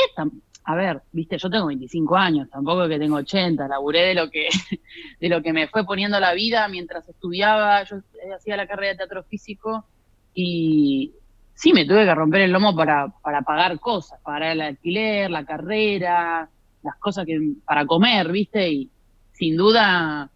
a 0.65 0.75
ver, 0.77 1.03
viste, 1.11 1.37
yo 1.37 1.51
tengo 1.51 1.67
25 1.67 2.17
años, 2.17 2.49
tampoco 2.49 2.87
que 2.87 2.99
tengo 2.99 3.17
80, 3.17 3.67
laburé 3.67 4.03
de 4.03 4.15
lo 4.15 4.31
que, 4.31 4.49
de 5.21 5.29
lo 5.29 5.43
que 5.43 5.53
me 5.53 5.67
fue 5.67 5.85
poniendo 5.85 6.21
la 6.21 6.33
vida 6.33 6.69
mientras 6.69 7.09
estudiaba, 7.09 7.83
yo 7.83 7.97
hacía 8.37 8.57
la 8.57 8.69
carrera 8.69 8.93
de 8.93 8.99
teatro 8.99 9.25
físico 9.25 9.85
y 10.33 11.13
sí 11.55 11.73
me 11.73 11.85
tuve 11.85 12.05
que 12.05 12.15
romper 12.15 12.43
el 12.43 12.53
lomo 12.53 12.77
para, 12.77 13.09
para 13.21 13.43
pagar 13.43 13.81
cosas, 13.81 14.21
para 14.23 14.53
el 14.53 14.61
alquiler, 14.61 15.29
la 15.29 15.45
carrera, 15.45 16.49
las 16.85 16.97
cosas 16.97 17.27
que 17.27 17.37
para 17.65 17.85
comer, 17.85 18.31
viste, 18.31 18.71
y 18.71 18.91
sin 19.33 19.57
duda 19.57 20.31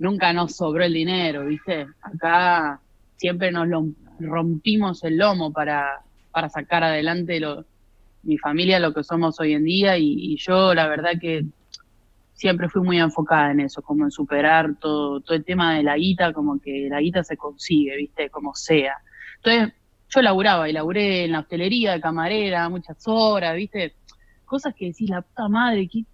nunca 0.00 0.32
nos 0.32 0.56
sobró 0.56 0.82
el 0.82 0.94
dinero, 0.94 1.46
¿viste? 1.46 1.86
Acá 2.00 2.80
siempre 3.16 3.52
nos 3.52 3.68
rompimos 4.18 5.04
el 5.04 5.18
lomo 5.18 5.52
para, 5.52 6.00
para 6.32 6.48
sacar 6.48 6.82
adelante 6.82 7.38
lo, 7.38 7.66
mi 8.22 8.38
familia, 8.38 8.80
lo 8.80 8.94
que 8.94 9.04
somos 9.04 9.38
hoy 9.40 9.52
en 9.52 9.64
día, 9.64 9.98
y, 9.98 10.36
yo 10.38 10.74
la 10.74 10.88
verdad 10.88 11.12
que 11.20 11.44
siempre 12.32 12.70
fui 12.70 12.82
muy 12.82 12.98
enfocada 12.98 13.50
en 13.52 13.60
eso, 13.60 13.82
como 13.82 14.04
en 14.04 14.10
superar 14.10 14.74
todo, 14.80 15.20
todo 15.20 15.36
el 15.36 15.44
tema 15.44 15.76
de 15.76 15.82
la 15.82 15.96
guita, 15.96 16.32
como 16.32 16.58
que 16.58 16.88
la 16.90 17.00
guita 17.00 17.22
se 17.22 17.36
consigue, 17.36 17.94
¿viste? 17.96 18.30
Como 18.30 18.54
sea. 18.54 18.94
Entonces, 19.36 19.74
yo 20.08 20.22
laburaba 20.22 20.68
y 20.68 20.72
laburé 20.72 21.24
en 21.24 21.32
la 21.32 21.40
hostelería 21.40 21.92
de 21.92 22.00
camarera 22.00 22.68
muchas 22.70 22.96
horas, 23.06 23.54
¿viste? 23.54 23.94
Cosas 24.46 24.74
que 24.74 24.86
decís, 24.86 25.10
la 25.10 25.20
puta 25.20 25.46
madre, 25.48 25.86
¿qué, 25.86 26.04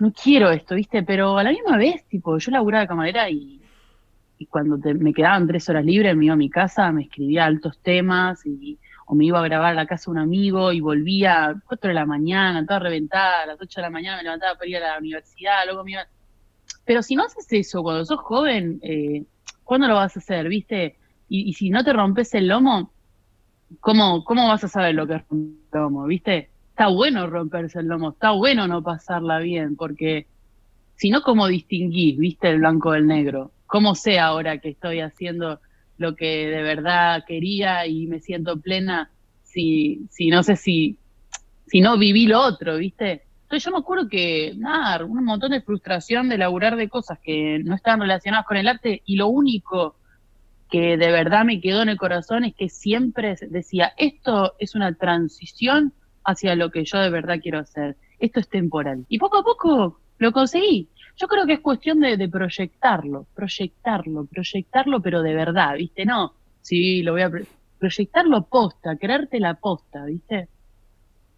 no 0.00 0.12
quiero 0.12 0.50
esto, 0.50 0.74
¿viste? 0.74 1.02
Pero 1.02 1.38
a 1.38 1.44
la 1.44 1.50
misma 1.50 1.76
vez, 1.76 2.04
tipo, 2.08 2.38
yo 2.38 2.50
laburaba 2.50 2.82
de 2.82 2.88
camarera 2.88 3.30
y, 3.30 3.60
cuando 4.50 4.76
me 4.76 5.14
quedaban 5.14 5.46
tres 5.46 5.66
horas 5.70 5.86
libres 5.86 6.14
me 6.14 6.26
iba 6.26 6.34
a 6.34 6.36
mi 6.36 6.50
casa, 6.50 6.92
me 6.92 7.04
escribía 7.04 7.46
altos 7.46 7.78
temas 7.78 8.44
y, 8.44 8.78
o 9.06 9.14
me 9.14 9.24
iba 9.24 9.38
a 9.38 9.42
grabar 9.42 9.72
a 9.72 9.74
la 9.74 9.86
casa 9.86 10.06
de 10.06 10.10
un 10.12 10.18
amigo 10.18 10.70
y 10.70 10.80
volvía 10.80 11.46
a 11.46 11.60
cuatro 11.66 11.88
de 11.88 11.94
la 11.94 12.04
mañana, 12.04 12.64
toda 12.66 12.80
reventada, 12.80 13.42
a 13.42 13.46
las 13.46 13.60
ocho 13.60 13.80
de 13.80 13.86
la 13.86 13.90
mañana 13.90 14.18
me 14.18 14.24
levantaba 14.24 14.58
para 14.58 14.68
ir 14.68 14.76
a 14.76 14.80
la 14.92 14.98
universidad, 14.98 15.64
luego 15.64 15.82
me 15.84 15.92
iba... 15.92 16.06
Pero 16.84 17.02
si 17.02 17.16
no 17.16 17.24
haces 17.24 17.46
eso 17.50 17.82
cuando 17.82 18.04
sos 18.04 18.20
joven, 18.20 18.80
eh, 18.82 19.24
¿cuándo 19.62 19.88
lo 19.88 19.94
vas 19.94 20.14
a 20.16 20.18
hacer, 20.18 20.46
viste? 20.48 20.98
Y, 21.28 21.48
y, 21.48 21.54
si 21.54 21.70
no 21.70 21.82
te 21.82 21.94
rompes 21.94 22.34
el 22.34 22.48
lomo, 22.48 22.92
¿cómo, 23.80 24.24
¿cómo 24.24 24.46
vas 24.46 24.64
a 24.64 24.68
saber 24.68 24.94
lo 24.94 25.06
que 25.06 25.14
es 25.14 25.22
un 25.30 25.58
lomo, 25.72 26.04
viste? 26.04 26.50
Está 26.74 26.88
bueno 26.88 27.28
romperse 27.28 27.78
el 27.78 27.86
lomo, 27.86 28.10
está 28.10 28.32
bueno 28.32 28.66
no 28.66 28.82
pasarla 28.82 29.38
bien, 29.38 29.76
porque 29.76 30.26
si 30.96 31.08
no, 31.08 31.22
¿cómo 31.22 31.46
distinguís, 31.46 32.18
viste, 32.18 32.50
el 32.50 32.58
blanco 32.58 32.90
del 32.90 33.06
negro? 33.06 33.52
¿Cómo 33.66 33.94
sé 33.94 34.18
ahora 34.18 34.58
que 34.58 34.70
estoy 34.70 34.98
haciendo 34.98 35.60
lo 35.98 36.16
que 36.16 36.48
de 36.48 36.62
verdad 36.64 37.22
quería 37.28 37.86
y 37.86 38.08
me 38.08 38.18
siento 38.18 38.60
plena 38.60 39.12
si, 39.44 40.08
si 40.10 40.30
no 40.30 40.42
sé 40.42 40.56
si, 40.56 40.98
si 41.68 41.80
no 41.80 41.96
viví 41.96 42.26
lo 42.26 42.40
otro, 42.40 42.76
viste? 42.78 43.22
Entonces 43.42 43.64
yo 43.64 43.70
me 43.70 43.78
acuerdo 43.78 44.08
que, 44.08 44.54
nada, 44.56 45.04
un 45.04 45.24
montón 45.24 45.52
de 45.52 45.62
frustración 45.62 46.28
de 46.28 46.38
laburar 46.38 46.74
de 46.74 46.88
cosas 46.88 47.20
que 47.22 47.60
no 47.64 47.76
estaban 47.76 48.00
relacionadas 48.00 48.46
con 48.46 48.56
el 48.56 48.66
arte 48.66 49.00
y 49.06 49.14
lo 49.14 49.28
único 49.28 49.94
que 50.68 50.96
de 50.96 51.12
verdad 51.12 51.44
me 51.44 51.60
quedó 51.60 51.82
en 51.82 51.90
el 51.90 51.98
corazón 51.98 52.42
es 52.42 52.56
que 52.56 52.68
siempre 52.68 53.36
decía, 53.48 53.92
esto 53.96 54.54
es 54.58 54.74
una 54.74 54.92
transición 54.94 55.92
hacia 56.24 56.56
lo 56.56 56.70
que 56.70 56.84
yo 56.84 56.98
de 56.98 57.10
verdad 57.10 57.40
quiero 57.40 57.58
hacer. 57.58 57.96
Esto 58.18 58.40
es 58.40 58.48
temporal. 58.48 59.04
Y 59.08 59.18
poco 59.18 59.38
a 59.38 59.44
poco 59.44 60.00
lo 60.18 60.32
conseguí. 60.32 60.88
Yo 61.16 61.28
creo 61.28 61.46
que 61.46 61.54
es 61.54 61.60
cuestión 61.60 62.00
de, 62.00 62.28
proyectarlo, 62.28 63.26
proyectarlo, 63.34 64.26
proyectarlo, 64.26 65.00
pero 65.00 65.22
de 65.22 65.34
verdad, 65.34 65.76
¿viste? 65.76 66.04
No, 66.04 66.34
sí, 66.60 67.02
lo 67.02 67.12
voy 67.12 67.22
a 67.22 67.30
proyectarlo 67.78 68.42
posta, 68.46 68.96
creerte 68.96 69.38
la 69.38 69.54
posta, 69.54 70.04
¿viste? 70.06 70.48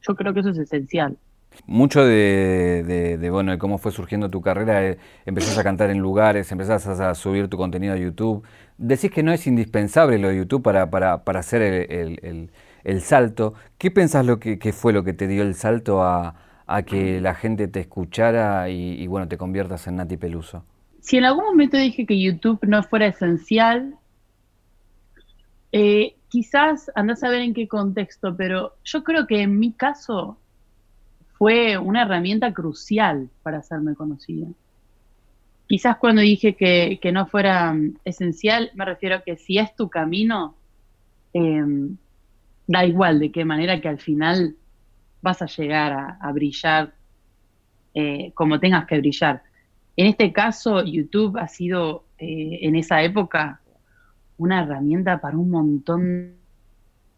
Yo 0.01 0.15
creo 0.15 0.33
que 0.33 0.41
eso 0.41 0.51
es 0.51 0.59
esencial. 0.59 1.19
Mucho 1.67 2.05
de, 2.05 3.19
bueno, 3.31 3.53
de 3.53 3.59
cómo 3.59 3.79
fue 3.79 3.93
surgiendo 3.93 4.31
tu 4.31 4.41
carrera, 4.41 4.87
eh, 4.87 4.99
empezás 5.25 5.57
a 5.59 5.65
cantar 5.65 5.91
en 5.91 5.99
lugares, 5.99 6.51
empezás 6.53 6.87
a, 6.87 7.15
subir 7.15 7.49
tu 7.49 7.57
contenido 7.57 7.95
a 7.95 7.97
YouTube. 7.97 8.45
Decís 8.79 9.11
que 9.11 9.23
no 9.23 9.33
es 9.33 9.47
indispensable 9.47 10.19
lo 10.19 10.29
de 10.29 10.39
YouTube 10.39 10.63
para, 10.63 10.91
para, 10.91 11.25
para 11.25 11.41
hacer 11.41 11.63
el 11.63 12.51
salto. 13.01 13.55
¿Qué 13.79 13.91
pensás 13.91 14.25
lo 14.25 14.39
que, 14.39 14.59
fue 14.73 14.93
lo 14.93 15.03
que 15.03 15.13
te 15.13 15.27
dio 15.27 15.43
el 15.43 15.55
salto 15.55 16.03
a, 16.03 16.35
que 16.87 17.21
la 17.21 17.35
gente 17.35 17.69
te 17.69 17.81
escuchara 17.81 18.69
y, 18.71 19.07
bueno, 19.07 19.29
te 19.29 19.37
conviertas 19.37 19.87
en 19.87 19.97
Nati 19.97 20.17
Peluso? 20.17 20.65
Si 21.01 21.17
en 21.17 21.25
algún 21.25 21.45
momento 21.45 21.77
dije 21.77 22.07
que 22.07 22.21
YouTube 22.21 22.61
no 22.63 22.83
fuera 22.83 23.07
esencial, 23.07 23.97
eh, 25.73 26.17
quizás 26.29 26.91
andás 26.95 27.23
a 27.23 27.29
ver 27.29 27.43
en 27.43 27.55
qué 27.55 27.69
contexto, 27.69 28.37
pero 28.37 28.75
yo 28.85 29.05
creo 29.05 29.27
que 29.27 29.43
en 29.43 29.59
mi 29.59 29.73
caso 29.73 30.39
fue 31.39 31.77
una 31.77 32.03
herramienta 32.03 32.53
crucial 32.53 33.29
para 33.43 33.59
hacerme 33.59 33.95
conocida. 33.95 34.47
Quizás 35.69 35.97
cuando 35.97 36.23
dije 36.23 36.55
que, 36.55 37.13
no 37.13 37.27
fuera 37.27 37.73
mm, 37.73 37.99
esencial, 38.05 38.71
me 38.75 38.85
refiero 38.85 39.17
a 39.17 39.21
que 39.23 39.37
si 39.37 39.59
es 39.59 39.75
tu 39.75 39.89
camino, 39.89 40.55
em, 41.33 41.97
da 42.67 42.85
igual 42.85 43.19
de 43.19 43.31
qué 43.31 43.45
manera 43.45 43.81
que 43.81 43.89
al 43.89 43.99
final 43.99 44.57
vas 45.23 45.43
a 45.43 45.47
llegar 45.47 46.17
a, 46.21 46.33
brillar 46.33 46.95
eh, 47.95 48.33
como 48.35 48.61
tengas 48.61 48.87
que 48.87 48.99
brillar. 48.99 49.43
En 49.97 50.07
este 50.07 50.33
caso, 50.33 50.85
YouTube 50.85 51.39
ha 51.39 51.49
sido 51.49 52.05
eh, 52.19 52.59
en 52.63 52.77
esa 52.77 53.03
época 53.03 53.61
una 54.39 54.63
herramienta 54.63 55.21
para 55.21 55.37
un 55.37 55.51
montón 55.51 56.37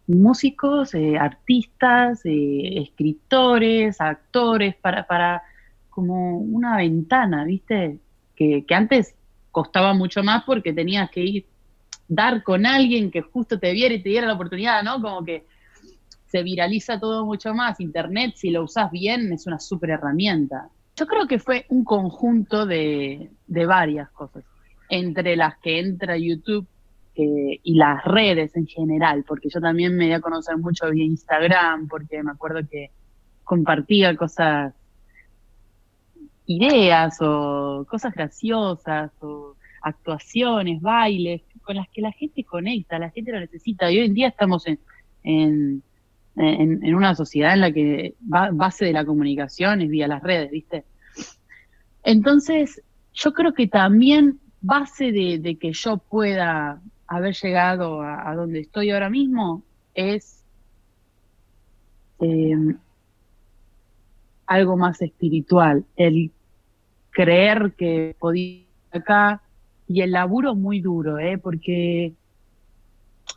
de 0.06 0.14
músicos, 0.14 0.94
eh, 0.94 1.18
artistas, 1.18 2.20
escritores, 2.24 4.00
actores, 4.00 4.76
para, 4.76 5.06
para 5.06 5.42
como 5.90 6.38
una 6.38 6.76
ventana, 6.76 7.44
¿viste? 7.44 7.98
Que 8.36 8.64
antes 8.70 9.16
costaba 9.50 9.92
mucho 9.94 10.22
más 10.22 10.44
porque 10.44 10.72
tenías 10.72 11.10
que 11.10 11.20
ir 11.20 11.46
dar 12.08 12.42
con 12.42 12.64
alguien 12.66 13.10
que 13.10 13.20
justo 13.20 13.58
te 13.58 13.72
viera 13.72 13.94
y 13.94 14.02
te 14.02 14.08
diera 14.08 14.26
la 14.26 14.34
oportunidad, 14.34 14.82
¿no? 14.82 15.00
Como 15.00 15.24
que 15.24 15.44
se 16.26 16.42
viraliza 16.42 16.98
todo 16.98 17.24
mucho 17.24 17.54
más. 17.54 17.80
Internet, 17.80 18.32
si 18.36 18.50
lo 18.50 18.64
usas 18.64 18.90
bien, 18.90 19.32
es 19.32 19.46
una 19.46 19.60
súper 19.60 19.90
herramienta. 19.90 20.68
Yo 20.96 21.06
creo 21.06 21.26
que 21.26 21.38
fue 21.38 21.64
un 21.68 21.84
conjunto 21.84 22.66
de, 22.66 23.30
varias 23.46 24.10
cosas, 24.10 24.44
entre 24.88 25.36
las 25.36 25.58
que 25.58 25.78
entra 25.78 26.16
YouTube 26.16 26.66
eh, 27.14 27.60
y 27.62 27.74
las 27.74 28.04
redes 28.04 28.56
en 28.56 28.66
general, 28.66 29.24
porque 29.26 29.48
yo 29.48 29.60
también 29.60 29.96
me 29.96 30.06
di 30.06 30.12
a 30.12 30.20
conocer 30.20 30.56
mucho 30.56 30.90
vía 30.90 31.04
Instagram, 31.04 31.88
porque 31.88 32.22
me 32.22 32.32
acuerdo 32.32 32.66
que 32.68 32.90
compartía 33.44 34.16
cosas, 34.16 34.74
ideas 36.46 37.18
o 37.20 37.86
cosas 37.88 38.12
graciosas 38.12 39.12
o 39.20 39.54
actuaciones, 39.82 40.80
bailes, 40.80 41.42
con 41.68 41.76
las 41.76 41.88
que 41.90 42.00
la 42.00 42.12
gente 42.12 42.44
conecta, 42.44 42.98
la 42.98 43.10
gente 43.10 43.30
lo 43.30 43.40
necesita. 43.40 43.92
Y 43.92 43.98
hoy 43.98 44.06
en 44.06 44.14
día 44.14 44.28
estamos 44.28 44.66
en, 44.66 44.78
en, 45.22 46.94
una 46.94 47.14
sociedad 47.14 47.52
en 47.52 47.60
la 47.60 47.70
que 47.70 48.14
base 48.20 48.86
de 48.86 48.94
la 48.94 49.04
comunicación 49.04 49.82
es 49.82 49.90
vía 49.90 50.08
las 50.08 50.22
redes, 50.22 50.50
¿viste? 50.50 50.86
Entonces, 52.02 52.82
yo 53.12 53.34
creo 53.34 53.52
que 53.52 53.66
también 53.66 54.40
base 54.62 55.12
de, 55.12 55.58
que 55.60 55.74
yo 55.74 55.98
pueda 55.98 56.80
haber 57.06 57.34
llegado 57.34 58.00
a, 58.00 58.34
donde 58.34 58.60
estoy 58.60 58.90
ahora 58.90 59.10
mismo 59.10 59.62
es 59.92 60.42
em, 62.18 62.78
algo 64.46 64.78
más 64.78 65.02
espiritual, 65.02 65.84
el 65.96 66.30
creer 67.10 67.74
que 67.76 68.16
podía 68.18 68.64
acá 68.90 69.42
y 69.88 70.02
el 70.02 70.12
laburo 70.12 70.54
muy 70.54 70.80
duro, 70.80 71.18
¿eh? 71.18 71.38
porque 71.38 72.12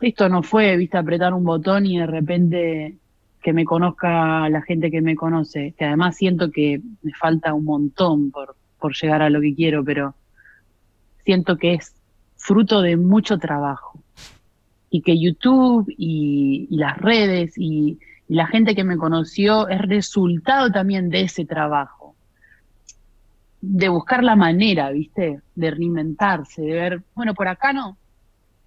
esto 0.01 0.27
no 0.29 0.43
fue, 0.43 0.75
viste, 0.75 0.97
apretar 0.97 1.33
un 1.33 1.45
botón 1.45 1.85
y 1.85 1.97
de 1.97 2.05
repente 2.05 2.97
que 3.41 3.53
me 3.53 3.65
conozca 3.65 4.47
la 4.49 4.61
gente 4.61 4.91
que 4.91 5.01
me 5.01 5.15
conoce, 5.15 5.73
que 5.77 5.85
además 5.85 6.17
siento 6.17 6.51
que 6.51 6.81
me 7.01 7.13
falta 7.13 7.53
un 7.53 7.65
montón 7.65 8.31
por, 8.31 8.55
por 8.79 8.93
llegar 8.93 9.21
a 9.21 9.29
lo 9.29 9.39
que 9.39 9.55
quiero, 9.55 9.83
pero 9.83 10.13
siento 11.23 11.57
que 11.57 11.75
es 11.75 11.95
fruto 12.35 12.81
de 12.81 12.97
mucho 12.97 13.37
trabajo. 13.37 14.03
Y 14.93 15.01
que 15.01 15.17
YouTube 15.17 15.85
y, 15.97 16.67
las 16.69 16.97
redes 16.97 17.57
y, 17.57 17.97
y 18.27 18.35
la 18.35 18.45
gente 18.47 18.75
que 18.75 18.83
me 18.83 18.97
conoció 18.97 19.69
es 19.69 19.81
resultado 19.81 20.69
también 20.69 21.09
de 21.09 21.21
ese 21.21 21.45
trabajo 21.45 22.00
de 23.61 23.89
buscar 23.89 24.23
la 24.23 24.35
manera, 24.35 24.91
¿viste? 24.91 25.41
De 25.55 25.71
reinventarse, 25.71 26.63
de 26.63 26.73
ver, 26.73 27.03
bueno, 27.13 27.33
por 27.35 27.47
acá 27.47 27.71
no, 27.71 27.97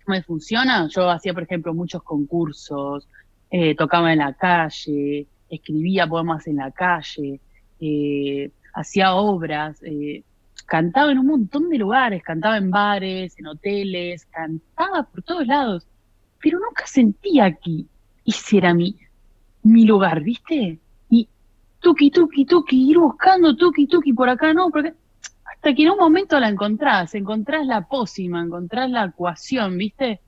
me 0.07 0.23
funciona. 0.23 0.89
Yo 0.89 1.11
hacía, 1.11 1.35
por 1.35 1.43
ejemplo, 1.43 1.75
muchos 1.75 2.03
concursos, 2.03 3.09
eh, 3.51 3.75
tocaba 3.75 4.13
en 4.13 4.21
la 4.21 4.35
calle, 4.35 5.27
escribía 5.49 6.07
poemas 6.07 6.47
en 6.47 6.57
la 6.57 6.71
calle, 6.71 7.41
eh, 7.81 8.51
hacía 8.73 9.15
obras, 9.15 9.83
eh, 9.83 10.23
cantaba 10.67 11.13
en 11.13 11.19
un 11.19 11.27
montón 11.27 11.69
de 11.71 11.79
lugares, 11.79 12.23
cantaba 12.23 12.57
en 12.57 12.71
bares, 12.71 13.39
en 13.39 13.47
hoteles, 13.49 14.27
cantaba 14.27 15.03
por 15.05 15.23
todos 15.23 15.47
lados, 15.47 15.87
pero 16.41 16.59
nunca 16.59 16.87
sentía 16.87 17.53
que 17.53 17.85
ese 18.25 18.59
era 18.59 18.75
mi, 18.75 18.97
mi 19.63 19.85
lugar, 19.85 20.23
¿viste? 20.23 20.79
Y 21.85 21.87
tuki, 21.87 22.11
tuki, 22.11 22.45
tuki, 22.47 22.91
ir 22.91 22.99
buscando 22.99 23.55
tuki, 23.55 23.87
tuki 23.87 24.15
por 24.15 24.27
acá, 24.31 24.55
no, 24.55 24.71
porque 24.71 24.95
hasta 25.45 25.75
que 25.75 25.83
en 25.83 25.91
un 25.91 25.99
momento 25.99 26.41
la 26.41 26.49
encontrás, 26.49 27.15
encontrás 27.15 27.67
la 27.67 27.87
pócima, 27.87 28.41
encontrás 28.41 28.89
la 28.89 29.05
ecuación, 29.05 29.77
¿viste? 29.77 30.21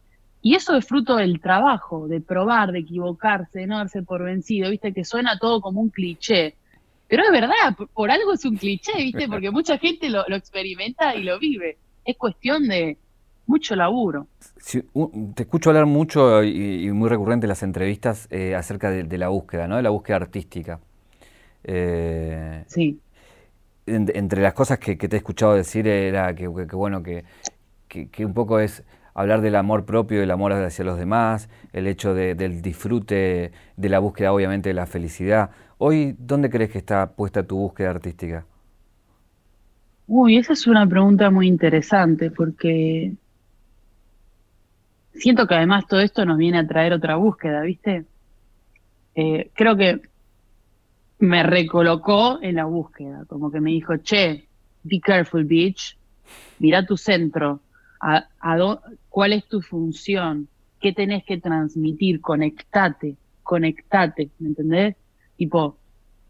Y 0.42 0.54
eso 0.54 0.76
es 0.76 0.86
fruto 0.86 1.16
del 1.16 1.40
trabajo, 1.40 2.08
de 2.08 2.20
probar, 2.20 2.72
de 2.72 2.80
equivocarse, 2.80 3.60
de 3.60 3.66
no 3.66 3.78
darse 3.78 4.02
por 4.02 4.22
vencido, 4.22 4.68
¿viste? 4.68 4.92
Que 4.92 5.02
suena 5.02 5.38
todo 5.38 5.62
como 5.62 5.80
un 5.80 5.88
cliché. 5.88 6.56
Pero 7.08 7.22
es 7.22 7.30
verdad, 7.30 7.74
por, 7.94 8.10
algo 8.10 8.34
es 8.34 8.44
un 8.44 8.58
cliché, 8.58 8.92
¿viste? 8.98 9.26
Porque 9.26 9.50
mucha 9.50 9.78
gente 9.78 10.10
lo, 10.10 10.28
experimenta 10.28 11.14
y 11.14 11.22
lo 11.22 11.38
vive. 11.38 11.78
Es 12.04 12.18
cuestión 12.18 12.68
de 12.68 12.98
mucho 13.46 13.74
laburo. 13.76 14.26
te 15.34 15.42
escucho 15.42 15.70
hablar 15.70 15.86
mucho 15.86 16.44
y, 16.44 16.90
muy 16.92 17.08
recurrente 17.08 17.46
en 17.46 17.48
las 17.48 17.62
entrevistas 17.62 18.28
eh, 18.30 18.54
acerca 18.54 18.90
de, 18.90 19.18
la 19.18 19.28
búsqueda, 19.28 19.66
¿no? 19.66 19.76
De 19.76 19.82
la 19.82 19.90
búsqueda 19.90 20.16
artística. 20.16 20.80
Eh, 21.68 22.62
sí. 22.68 23.00
entre 23.86 24.40
las 24.40 24.54
cosas 24.54 24.78
que, 24.78 24.96
te 24.96 25.16
he 25.16 25.18
escuchado 25.18 25.54
decir 25.54 25.88
era 25.88 26.32
que, 26.34 26.46
bueno, 26.46 27.02
que, 27.02 27.24
un 28.24 28.34
poco 28.34 28.60
es 28.60 28.84
hablar 29.14 29.40
del 29.40 29.56
amor 29.56 29.84
propio, 29.84 30.20
del 30.20 30.30
amor 30.30 30.52
hacia 30.52 30.84
los 30.84 30.96
demás, 30.96 31.48
el 31.72 31.88
hecho 31.88 32.14
del 32.14 32.62
disfrute, 32.62 33.50
de 33.76 33.88
la 33.88 33.98
búsqueda 33.98 34.32
obviamente 34.32 34.68
de 34.68 34.74
la 34.74 34.86
felicidad. 34.86 35.50
Hoy, 35.78 36.14
¿dónde 36.18 36.50
crees 36.50 36.70
que 36.70 36.78
está 36.78 37.14
puesta 37.14 37.42
tu 37.42 37.56
búsqueda 37.56 37.90
artística? 37.90 38.46
Uy, 40.06 40.36
esa 40.36 40.52
es 40.52 40.68
una 40.68 40.86
pregunta 40.86 41.30
muy 41.30 41.48
interesante 41.48 42.30
porque 42.30 43.12
siento 45.14 45.48
que 45.48 45.54
además 45.54 45.86
todo 45.88 46.00
esto 46.00 46.24
nos 46.24 46.38
viene 46.38 46.58
a 46.58 46.66
traer 46.66 46.92
otra 46.92 47.16
búsqueda, 47.16 47.62
¿viste? 47.62 48.04
Eh, 49.16 49.50
creo 49.54 49.76
que 49.76 50.00
me 51.18 51.42
recolocó 51.42 52.38
en 52.42 52.56
la 52.56 52.64
búsqueda, 52.64 53.24
como 53.26 53.50
que 53.50 53.60
me 53.60 53.70
dijo, 53.70 53.96
che, 53.98 54.46
be 54.82 55.00
careful, 55.00 55.44
bitch, 55.44 55.96
mira 56.58 56.84
tu 56.84 56.96
centro, 56.96 57.60
a, 58.00 58.26
cuál 59.08 59.32
es 59.32 59.46
tu 59.46 59.62
función, 59.62 60.48
qué 60.80 60.92
tenés 60.92 61.24
que 61.24 61.38
transmitir, 61.38 62.20
conectate, 62.20 63.16
conectate, 63.42 64.30
¿me 64.38 64.48
entendés? 64.48 64.96
Tipo, 65.36 65.78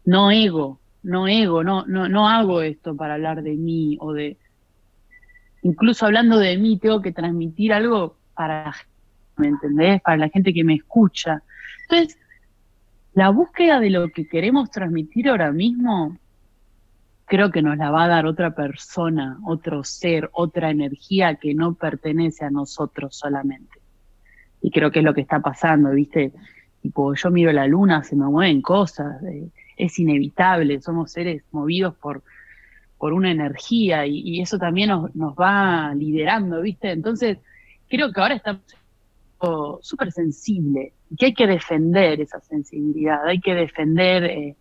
no 0.05 0.31
ego, 0.31 0.79
no 1.03 1.27
ego, 1.27 1.63
no, 1.63 1.85
no, 1.85 2.07
no 2.07 2.29
hago 2.29 2.61
esto 2.61 2.95
para 2.95 3.15
hablar 3.15 3.43
de 3.43 3.55
mí 3.55 3.97
o 3.99 4.13
de... 4.13 4.37
Incluso 5.63 6.05
hablando 6.05 6.37
de 6.39 6.57
mí, 6.57 6.77
tengo 6.77 7.01
que 7.01 7.11
transmitir 7.11 7.73
algo 7.73 8.15
para 8.33 8.73
¿me 9.37 9.47
entendés? 9.47 10.01
Para 10.01 10.17
la 10.17 10.29
gente 10.29 10.53
que 10.53 10.63
me 10.63 10.75
escucha. 10.75 11.41
Entonces, 11.83 12.17
la 13.17 13.31
búsqueda 13.31 13.79
de 13.79 13.89
lo 13.89 14.11
que 14.11 14.27
queremos 14.27 14.69
transmitir 14.69 15.27
ahora 15.27 15.51
mismo, 15.51 16.15
creo 17.25 17.49
que 17.49 17.63
nos 17.63 17.75
la 17.75 17.89
va 17.89 18.03
a 18.03 18.07
dar 18.07 18.27
otra 18.27 18.53
persona, 18.53 19.39
otro 19.43 19.83
ser, 19.83 20.29
otra 20.33 20.69
energía 20.69 21.33
que 21.33 21.55
no 21.55 21.73
pertenece 21.73 22.45
a 22.45 22.51
nosotros 22.51 23.15
solamente. 23.17 23.79
Y 24.61 24.69
creo 24.69 24.91
que 24.91 24.99
es 24.99 25.05
lo 25.05 25.15
que 25.15 25.21
está 25.21 25.39
pasando, 25.39 25.89
¿viste? 25.89 26.31
Tipo, 26.83 27.15
yo 27.15 27.31
miro 27.31 27.51
la 27.51 27.65
luna, 27.65 28.03
se 28.03 28.15
me 28.15 28.25
mueven 28.25 28.61
cosas, 28.61 29.19
es 29.77 29.97
inevitable, 29.97 30.79
somos 30.79 31.11
seres 31.11 31.41
movidos 31.51 31.95
por, 31.95 32.21
por 32.99 33.13
una 33.13 33.31
energía 33.31 34.05
y, 34.05 34.41
eso 34.41 34.59
también 34.59 34.89
nos, 34.89 35.33
va 35.33 35.91
liderando, 35.95 36.61
¿viste? 36.61 36.91
Entonces, 36.91 37.39
creo 37.89 38.11
que 38.11 38.21
ahora 38.21 38.35
estamos 38.35 38.61
súper 39.81 40.11
sensible 40.11 40.93
que 41.17 41.27
hay 41.27 41.33
que 41.33 41.47
defender 41.47 42.19
esa 42.19 42.39
sensibilidad, 42.41 43.25
hay 43.25 43.39
que 43.39 43.53
defender 43.53 44.23
eh, 44.25 44.55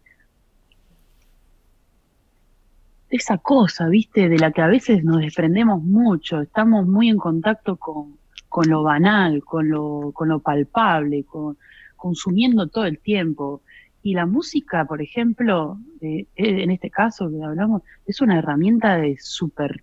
esa 3.09 3.39
cosa, 3.39 3.89
¿viste? 3.89 4.29
De 4.29 4.39
la 4.39 4.53
que 4.53 4.63
a 4.63 4.67
veces 4.67 5.03
nos 5.05 5.21
desprendemos 5.21 5.83
mucho, 5.83 6.41
estamos 6.41 6.87
muy 6.87 7.09
en 7.09 7.17
contacto 7.17 7.77
con, 7.77 8.19
con 8.49 8.69
lo 8.69 8.83
banal, 8.83 9.43
con 9.45 9.69
lo, 9.69 10.13
con 10.13 10.29
lo 10.29 10.41
palpable, 10.41 11.25
con, 11.25 11.57
consumiendo 11.97 12.69
todo 12.69 12.85
el 12.85 12.99
tiempo. 12.99 13.63
Y 14.03 14.15
la 14.15 14.27
música, 14.27 14.85
por 14.85 15.03
ejemplo, 15.03 15.79
eh, 16.01 16.27
eh, 16.37 16.63
en 16.63 16.71
este 16.71 16.91
caso 16.91 17.29
que 17.29 17.43
hablamos, 17.43 17.83
es 18.07 18.21
una 18.21 18.39
herramienta 18.39 18.97
de 18.97 19.17
super, 19.19 19.83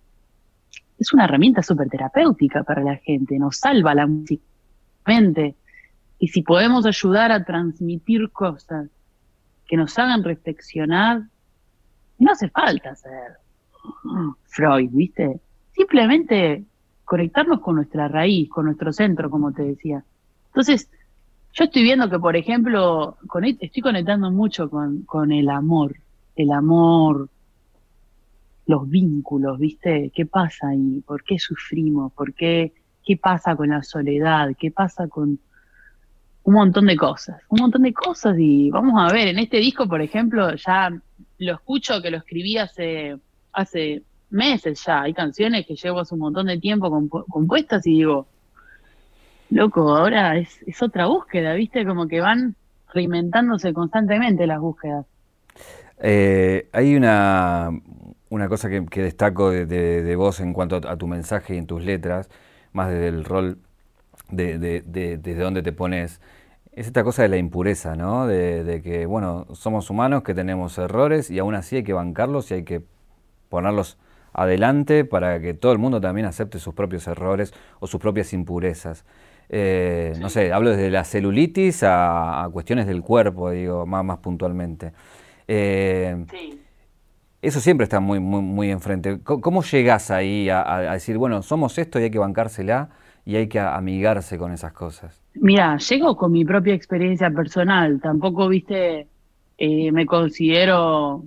es 0.98 1.12
una 1.12 1.24
herramienta 1.24 1.62
súper 1.62 1.90
terapéutica 1.90 2.62
para 2.62 2.82
la 2.82 2.96
gente, 2.96 3.38
nos 3.38 3.58
salva 3.58 3.94
la 3.94 4.06
música. 4.06 4.53
Y 6.18 6.28
si 6.28 6.42
podemos 6.42 6.86
ayudar 6.86 7.32
a 7.32 7.44
transmitir 7.44 8.30
cosas 8.30 8.88
que 9.66 9.76
nos 9.76 9.98
hagan 9.98 10.22
reflexionar, 10.24 11.22
no 12.18 12.32
hace 12.32 12.48
falta 12.48 12.94
ser 12.94 13.38
Freud, 14.44 14.90
¿viste? 14.92 15.40
Simplemente 15.72 16.64
conectarnos 17.04 17.60
con 17.60 17.76
nuestra 17.76 18.08
raíz, 18.08 18.48
con 18.48 18.66
nuestro 18.66 18.92
centro, 18.92 19.28
como 19.28 19.52
te 19.52 19.62
decía. 19.62 20.04
Entonces, 20.46 20.88
yo 21.52 21.64
estoy 21.64 21.82
viendo 21.82 22.08
que, 22.08 22.18
por 22.18 22.36
ejemplo, 22.36 23.18
estoy 23.60 23.82
conectando 23.82 24.30
mucho 24.30 24.70
con, 24.70 25.02
con 25.02 25.32
el 25.32 25.48
amor, 25.50 25.96
el 26.36 26.50
amor, 26.52 27.28
los 28.66 28.88
vínculos, 28.88 29.58
¿viste? 29.58 30.10
¿Qué 30.14 30.26
pasa 30.26 30.68
ahí? 30.68 31.02
¿Por 31.06 31.22
qué 31.22 31.38
sufrimos? 31.38 32.12
¿Por 32.12 32.32
qué? 32.34 32.72
¿Qué 33.04 33.16
pasa 33.16 33.54
con 33.54 33.70
la 33.70 33.82
soledad? 33.82 34.50
¿Qué 34.58 34.70
pasa 34.70 35.08
con 35.08 35.38
un 36.44 36.54
montón 36.54 36.86
de 36.86 36.96
cosas? 36.96 37.40
Un 37.48 37.60
montón 37.60 37.82
de 37.82 37.92
cosas 37.92 38.36
y 38.38 38.70
vamos 38.70 38.94
a 38.98 39.12
ver, 39.12 39.28
en 39.28 39.38
este 39.38 39.58
disco, 39.58 39.88
por 39.88 40.00
ejemplo, 40.00 40.54
ya 40.54 40.90
lo 41.38 41.54
escucho 41.54 42.00
que 42.00 42.10
lo 42.10 42.18
escribí 42.18 42.56
hace, 42.56 43.20
meses 44.30 44.84
ya. 44.84 45.02
Hay 45.02 45.14
canciones 45.14 45.66
que 45.66 45.76
llevo 45.76 46.00
hace 46.00 46.14
un 46.14 46.20
montón 46.20 46.46
de 46.46 46.58
tiempo 46.58 46.90
compuestas 47.28 47.86
y 47.86 47.98
digo, 47.98 48.26
loco, 49.50 49.94
ahora 49.94 50.38
es, 50.38 50.82
otra 50.82 51.06
búsqueda, 51.06 51.54
¿viste? 51.54 51.84
Como 51.84 52.08
que 52.08 52.20
van 52.20 52.56
reinventándose 52.92 53.72
constantemente 53.72 54.46
las 54.46 54.60
búsquedas. 54.60 55.06
Eh, 56.00 56.68
hay 56.72 56.96
una, 56.96 57.70
una 58.28 58.48
cosa 58.48 58.68
que, 58.68 59.02
destaco 59.02 59.50
de, 59.50 60.16
vos 60.16 60.40
en 60.40 60.52
cuanto 60.52 60.76
a, 60.76 60.96
tu 60.96 61.06
mensaje 61.06 61.54
y 61.54 61.58
en 61.58 61.66
tus 61.66 61.84
letras, 61.84 62.28
más 62.74 62.90
desde 62.90 63.08
el 63.08 63.24
rol 63.24 63.58
de, 64.30 64.58
desde 64.58 65.42
donde 65.42 65.62
te 65.62 65.72
pones, 65.72 66.20
es 66.72 66.86
esta 66.86 67.04
cosa 67.04 67.22
de 67.22 67.28
la 67.28 67.36
impureza, 67.36 67.94
¿no? 67.96 68.26
De, 68.26 68.82
que, 68.84 69.06
bueno, 69.06 69.46
somos 69.52 69.88
humanos, 69.90 70.22
que 70.22 70.34
tenemos 70.34 70.76
errores 70.76 71.30
y 71.30 71.38
aún 71.38 71.54
así 71.54 71.76
hay 71.76 71.84
que 71.84 71.92
bancarlos 71.92 72.50
y 72.50 72.54
hay 72.54 72.64
que 72.64 72.82
ponerlos 73.48 73.96
adelante 74.32 75.04
para 75.04 75.40
que 75.40 75.54
todo 75.54 75.72
el 75.72 75.78
mundo 75.78 76.00
también 76.00 76.26
acepte 76.26 76.58
sus 76.58 76.74
propios 76.74 77.06
errores 77.06 77.54
o 77.78 77.86
sus 77.86 78.00
propias 78.00 78.32
impurezas. 78.32 79.04
Eh, 79.48 80.14
no 80.18 80.28
sé, 80.28 80.52
hablo 80.52 80.70
desde 80.70 80.90
la 80.90 81.04
celulitis 81.04 81.82
a, 81.84 82.48
cuestiones 82.52 82.86
del 82.86 83.02
cuerpo, 83.02 83.50
digo, 83.50 83.86
más, 83.86 84.04
más 84.04 84.18
puntualmente. 84.18 84.92
Eh, 85.46 86.24
eso 87.44 87.60
siempre 87.60 87.84
está 87.84 88.00
muy, 88.00 88.20
muy, 88.20 88.42
muy 88.42 88.70
enfrente. 88.70 89.20
¿Cómo, 89.22 89.62
llegas 89.62 90.10
ahí 90.10 90.48
a, 90.48 90.92
decir, 90.92 91.18
bueno, 91.18 91.42
somos 91.42 91.78
esto 91.78 92.00
y 92.00 92.04
hay 92.04 92.10
que 92.10 92.18
bancársela 92.18 92.88
y 93.24 93.36
hay 93.36 93.48
que 93.48 93.60
amigarse 93.60 94.38
con 94.38 94.52
esas 94.52 94.72
cosas? 94.72 95.20
Mira, 95.34 95.76
llego 95.78 96.16
con 96.16 96.32
mi 96.32 96.44
propia 96.44 96.74
experiencia 96.74 97.30
personal. 97.30 98.00
Tampoco, 98.00 98.48
viste, 98.48 99.06
eh, 99.58 99.92
me 99.92 100.06
considero 100.06 101.24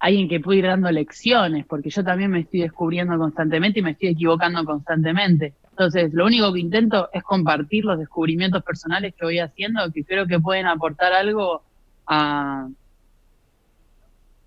alguien 0.00 0.28
que 0.28 0.40
puede 0.40 0.58
ir 0.58 0.66
dando 0.66 0.90
lecciones, 0.90 1.64
porque 1.66 1.88
yo 1.88 2.04
también 2.04 2.30
me 2.30 2.40
estoy 2.40 2.60
descubriendo 2.60 3.16
constantemente 3.16 3.80
y 3.80 3.82
me 3.82 3.92
estoy 3.92 4.08
equivocando 4.10 4.64
constantemente. 4.64 5.54
Entonces, 5.70 6.12
lo 6.12 6.26
único 6.26 6.52
que 6.52 6.60
intento 6.60 7.08
es 7.12 7.22
compartir 7.22 7.84
los 7.84 7.98
descubrimientos 7.98 8.62
personales 8.62 9.14
que 9.14 9.24
voy 9.24 9.38
haciendo, 9.38 9.90
que 9.92 10.04
creo 10.04 10.26
que 10.26 10.38
pueden 10.38 10.66
aportar 10.66 11.14
algo 11.14 11.62
a, 12.06 12.68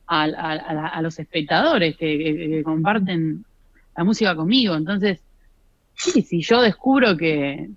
a, 0.07 1.01
los 1.01 1.19
espectadores 1.19 1.97
que, 1.97 2.61
comparten 2.63 3.45
la 3.95 4.03
música 4.03 4.35
conmigo. 4.35 4.75
Entonces, 4.75 5.21
sí, 5.95 6.21
si 6.21 6.41
yo 6.41 6.61
descubro 6.61 7.17
que, 7.17 7.69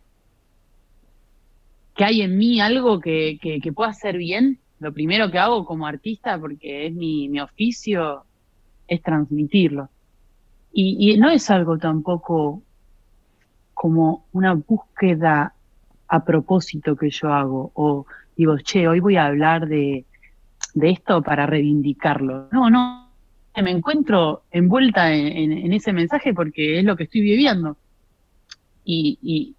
que 1.94 2.04
hay 2.04 2.22
en 2.22 2.38
mí 2.38 2.60
algo 2.60 3.00
que, 3.00 3.38
que, 3.40 3.72
pueda 3.72 3.90
hacer 3.90 4.16
bien, 4.16 4.58
lo 4.78 4.92
primero 4.92 5.30
que 5.30 5.38
hago 5.38 5.64
como 5.64 5.86
artista, 5.86 6.38
porque 6.38 6.86
es 6.86 6.94
mi, 6.94 7.28
mi 7.28 7.40
oficio, 7.40 8.24
es 8.86 9.02
transmitirlo. 9.02 9.88
Y, 10.72 11.12
y 11.12 11.18
no 11.18 11.30
es 11.30 11.50
algo 11.50 11.78
tampoco 11.78 12.62
como 13.74 14.26
una 14.32 14.54
búsqueda 14.54 15.54
a 16.06 16.24
propósito 16.24 16.96
que 16.96 17.10
yo 17.10 17.32
hago, 17.32 17.72
o 17.74 18.06
digo, 18.36 18.58
che, 18.58 18.86
hoy 18.88 19.00
voy 19.00 19.16
a 19.16 19.26
hablar 19.26 19.68
de, 19.68 20.04
esto 20.74 21.22
para 21.22 21.46
reivindicarlo. 21.46 22.48
No, 22.52 22.70
no, 22.70 23.10
me 23.62 23.70
encuentro 23.70 24.44
envuelta 24.50 25.12
en, 25.14 25.72
ese 25.72 25.92
mensaje 25.92 26.32
porque 26.34 26.78
es 26.78 26.84
lo 26.84 26.96
que 26.96 27.04
estoy 27.04 27.20
viviendo. 27.20 27.76
Y, 28.84 29.54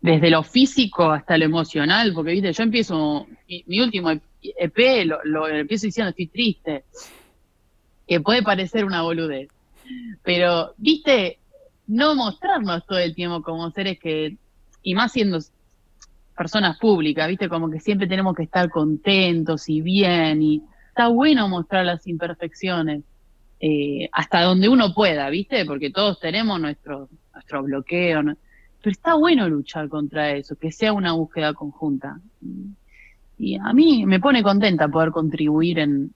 desde 0.00 0.28
lo 0.28 0.42
físico 0.42 1.10
hasta 1.10 1.38
lo 1.38 1.46
emocional, 1.46 2.12
porque 2.14 2.32
viste, 2.32 2.52
yo 2.52 2.62
empiezo, 2.62 3.26
mi, 3.48 3.80
último 3.80 4.10
EP 4.42 5.06
lo, 5.06 5.18
lo, 5.24 5.48
empiezo 5.48 5.86
diciendo 5.86 6.10
estoy 6.10 6.26
triste, 6.26 6.84
que 8.06 8.20
puede 8.20 8.42
parecer 8.42 8.84
una 8.84 9.00
boludez, 9.00 9.48
pero 10.22 10.74
viste, 10.76 11.38
no 11.86 12.14
mostrarnos 12.14 12.84
todo 12.86 12.98
el 12.98 13.14
tiempo 13.14 13.40
como 13.42 13.70
seres 13.70 13.98
que, 13.98 14.36
y 14.82 14.94
más 14.94 15.12
siendo 15.12 15.38
personas 16.36 16.78
públicas, 16.78 17.28
viste, 17.28 17.48
como 17.48 17.70
que 17.70 17.80
siempre 17.80 18.06
tenemos 18.06 18.34
que 18.34 18.42
estar 18.42 18.68
contentos 18.70 19.68
y 19.68 19.80
bien 19.80 20.42
y 20.42 20.62
está 20.88 21.08
bueno 21.08 21.48
mostrar 21.48 21.84
las 21.84 22.06
imperfecciones 22.06 23.02
eh, 23.60 24.08
hasta 24.12 24.42
donde 24.42 24.68
uno 24.68 24.92
pueda, 24.92 25.30
¿viste? 25.30 25.64
Porque 25.64 25.90
todos 25.90 26.20
tenemos 26.20 26.60
nuestro, 26.60 27.08
nuestro 27.32 27.62
bloqueo, 27.62 28.22
pero 28.22 28.92
está 28.92 29.14
bueno 29.14 29.48
luchar 29.48 29.88
contra 29.88 30.32
eso, 30.32 30.56
que 30.56 30.70
sea 30.70 30.92
una 30.92 31.12
búsqueda 31.12 31.54
conjunta. 31.54 32.20
Y 33.38 33.56
a 33.56 33.72
mí 33.72 34.04
me 34.06 34.20
pone 34.20 34.42
contenta 34.42 34.88
poder 34.88 35.10
contribuir 35.10 35.78
en, 35.78 36.12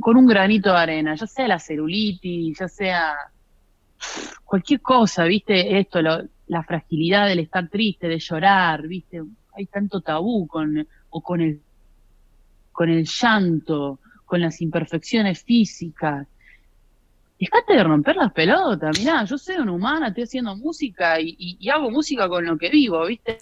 con 0.00 0.16
un 0.16 0.26
granito 0.26 0.70
de 0.70 0.78
arena, 0.78 1.14
ya 1.14 1.26
sea 1.26 1.48
la 1.48 1.58
celulitis, 1.58 2.58
ya 2.58 2.68
sea 2.68 3.14
cualquier 4.44 4.80
cosa, 4.80 5.24
¿viste? 5.24 5.78
Esto, 5.78 6.00
la 6.46 6.62
fragilidad 6.62 7.26
del 7.26 7.40
estar 7.40 7.68
triste, 7.68 8.08
de 8.08 8.18
llorar, 8.18 8.86
¿viste? 8.86 9.22
Hay 9.56 9.66
tanto 9.66 10.00
tabú 10.00 10.46
con, 10.46 10.86
o 11.10 11.20
con 11.20 11.40
el 11.40 11.60
con 12.74 12.90
el 12.90 13.06
llanto, 13.06 14.00
con 14.26 14.40
las 14.40 14.60
imperfecciones 14.60 15.42
físicas. 15.42 16.26
Dejate 17.38 17.74
de 17.74 17.84
romper 17.84 18.16
las 18.16 18.32
pelotas, 18.32 18.98
mirá, 18.98 19.24
yo 19.24 19.38
soy 19.38 19.56
una 19.56 19.72
humana, 19.72 20.08
estoy 20.08 20.24
haciendo 20.24 20.56
música 20.56 21.20
y, 21.20 21.56
hago 21.70 21.90
música 21.90 22.28
con 22.28 22.44
lo 22.44 22.58
que 22.58 22.68
vivo, 22.68 23.06
¿viste? 23.06 23.38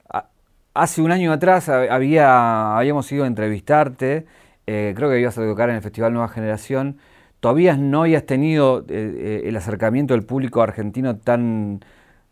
Hace 0.74 1.02
un 1.02 1.10
año 1.12 1.32
atrás 1.32 1.68
había, 1.68 2.76
habíamos 2.76 3.10
ido 3.10 3.24
a 3.24 3.26
entrevistarte, 3.26 4.26
eh, 4.66 4.92
creo 4.94 5.10
que 5.10 5.20
ibas 5.20 5.36
a 5.38 5.46
tocar 5.46 5.70
en 5.70 5.76
el 5.76 5.82
Festival 5.82 6.12
Nueva 6.12 6.28
Generación. 6.28 6.98
Todavía 7.40 7.76
no 7.76 8.02
habías 8.02 8.24
tenido 8.24 8.80
eh, 8.80 8.84
eh, 8.88 9.42
el 9.46 9.56
acercamiento 9.56 10.14
del 10.14 10.24
público 10.24 10.62
argentino 10.62 11.16
tan 11.16 11.80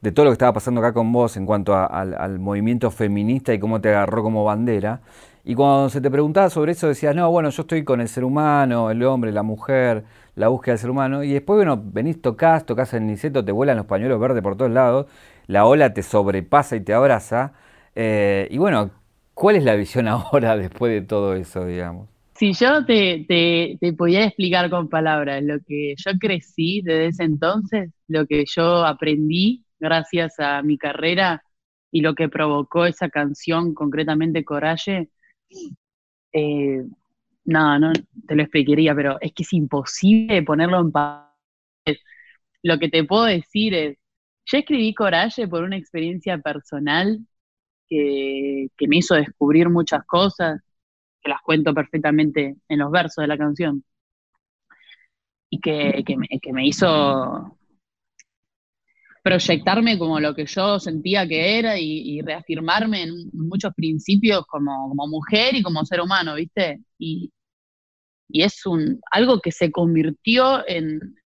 de 0.01 0.13
todo 0.13 0.25
lo 0.27 0.31
que 0.31 0.35
estaba 0.35 0.53
pasando 0.53 0.81
acá 0.81 0.93
con 0.93 1.13
vos 1.13 1.37
en 1.37 1.47
cuanto 1.47 1.75
al 1.77 2.39
movimiento 2.39 2.91
feminista 2.91 3.53
y 3.53 3.59
cómo 3.59 3.81
te 3.81 3.91
agarró 3.91 4.23
como 4.23 4.45
bandera. 4.45 5.01
Y 5.45 5.55
cuando 5.55 5.89
se 5.89 6.01
te 6.01 6.11
preguntaba 6.11 6.51
sobre 6.51 6.73
eso 6.73 6.89
decías, 6.89 7.15
no, 7.15 7.31
bueno, 7.31 7.51
yo 7.51 7.63
estoy 7.63 7.85
con 7.85 8.01
el 8.01 8.09
ser 8.09 8.25
humano, 8.25 8.91
el 8.91 9.03
hombre, 9.05 9.33
la 9.33 9.43
mujer, 9.43 10.05
la 10.35 10.49
búsqueda 10.49 10.75
del 10.75 10.79
ser 10.81 10.91
humano. 10.91 11.23
Y 11.25 11.33
después, 11.33 11.57
bueno, 11.57 11.81
venís, 11.83 12.21
tocas, 12.21 12.67
tocas 12.67 12.93
el 12.95 13.07
niceto, 13.07 13.45
te 13.45 13.53
vuelan 13.53 13.77
los 13.79 13.87
pañuelos 13.87 14.21
verdes 14.21 14.43
por 14.43 14.57
todos 14.57 14.71
lados, 14.71 15.07
la 15.47 15.67
ola 15.67 15.93
te 15.95 16.03
sobrepasa 16.03 16.77
y 16.77 16.81
te 16.81 16.93
abraza. 16.93 17.53
Eh, 17.95 18.49
y 18.51 18.59
bueno, 18.59 18.91
¿cuál 19.35 19.57
es 19.57 19.65
la 19.65 19.75
visión 19.75 20.09
ahora 20.09 20.57
después 20.57 20.93
de 20.93 21.03
todo 21.03 21.35
eso, 21.35 21.65
digamos? 21.65 22.09
Si 22.35 22.55
yo 22.55 22.85
te, 22.87 23.25
te, 23.29 23.77
te 23.81 23.93
podía 23.93 24.25
explicar 24.25 24.71
con 24.71 24.89
palabras 24.89 25.43
lo 25.43 25.59
que 25.67 25.95
yo 25.97 26.13
crecí 26.19 26.81
desde 26.83 27.09
ese 27.09 27.25
entonces, 27.25 27.91
lo 28.09 28.27
que 28.27 28.45
yo 28.47 28.85
aprendí 28.87 29.65
gracias 29.81 30.39
a 30.39 30.63
mi 30.63 30.79
carrera 30.79 31.43
y 31.91 32.03
lo 32.03 32.15
que 32.15 32.29
provocó 32.29 32.87
esa 32.87 33.09
canción, 33.09 33.75
concretamente 33.75 34.45
Coraje, 34.45 35.11
eh, 36.33 36.85
no, 37.45 37.79
no 37.79 37.93
te 38.27 38.37
lo 38.37 38.43
explicaría, 38.43 38.95
pero 38.95 39.19
es 39.21 39.33
que 39.33 39.43
es 39.43 39.53
imposible 39.53 40.43
ponerlo 40.43 40.81
en 40.81 40.93
papel. 40.93 41.99
Lo 42.63 42.79
que 42.79 42.89
te 42.89 43.05
puedo 43.05 43.25
decir 43.25 43.75
es, 43.75 43.99
yo 44.47 44.59
escribí 44.59 44.95
Coraje 44.95 45.49
por 45.49 45.65
una 45.65 45.77
experiencia 45.77 46.39
personal 46.39 47.21
que, 47.89 48.69
me 48.89 48.99
hizo 48.99 49.15
descubrir 49.15 49.69
muchas 49.69 50.05
cosas, 50.07 50.61
que 51.23 51.31
las 51.31 51.41
cuento 51.43 51.75
perfectamente 51.75 52.57
en 52.69 52.79
los 52.79 52.91
versos 52.91 53.23
de 53.23 53.29
la 53.29 53.39
canción, 53.39 53.85
y 55.51 55.61
que 55.61 56.53
me 56.53 56.67
hizo 56.67 57.60
proyectarme 59.23 59.99
como 59.99 60.19
lo 60.21 60.35
que 60.35 60.47
yo 60.47 60.79
sentía 60.79 61.27
que 61.27 61.59
era 61.59 61.79
y, 61.79 62.21
reafirmarme 62.23 63.03
en 63.03 63.31
muchos 63.33 63.75
principios 63.75 64.47
como, 64.47 64.95
mujer 64.95 65.55
y 65.55 65.63
como 65.63 65.85
ser 65.85 66.01
humano, 66.01 66.35
¿viste? 66.35 66.81
Y, 66.99 67.33
es 68.33 68.65
un, 68.65 69.01
algo 69.11 69.41
que 69.41 69.51
se 69.51 69.73
convirtió 69.73 70.67
en, 70.69 71.17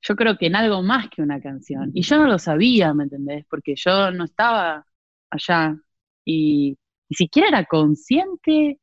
yo 0.00 0.16
creo 0.16 0.38
que 0.38 0.46
en 0.46 0.56
algo 0.56 0.82
más 0.82 1.10
que 1.10 1.22
una 1.22 1.40
canción. 1.40 1.90
Y 1.94 2.02
yo 2.02 2.16
no 2.16 2.26
lo 2.26 2.38
sabía, 2.38 2.94
¿me 2.94 3.04
entendés? 3.04 3.44
Porque 3.50 3.74
yo 3.76 4.10
no 4.12 4.24
estaba 4.24 4.86
allá 5.30 5.76
y 6.24 6.78
ni 7.10 7.14
siquiera 7.16 7.48
era 7.48 7.64
consciente 7.66 8.80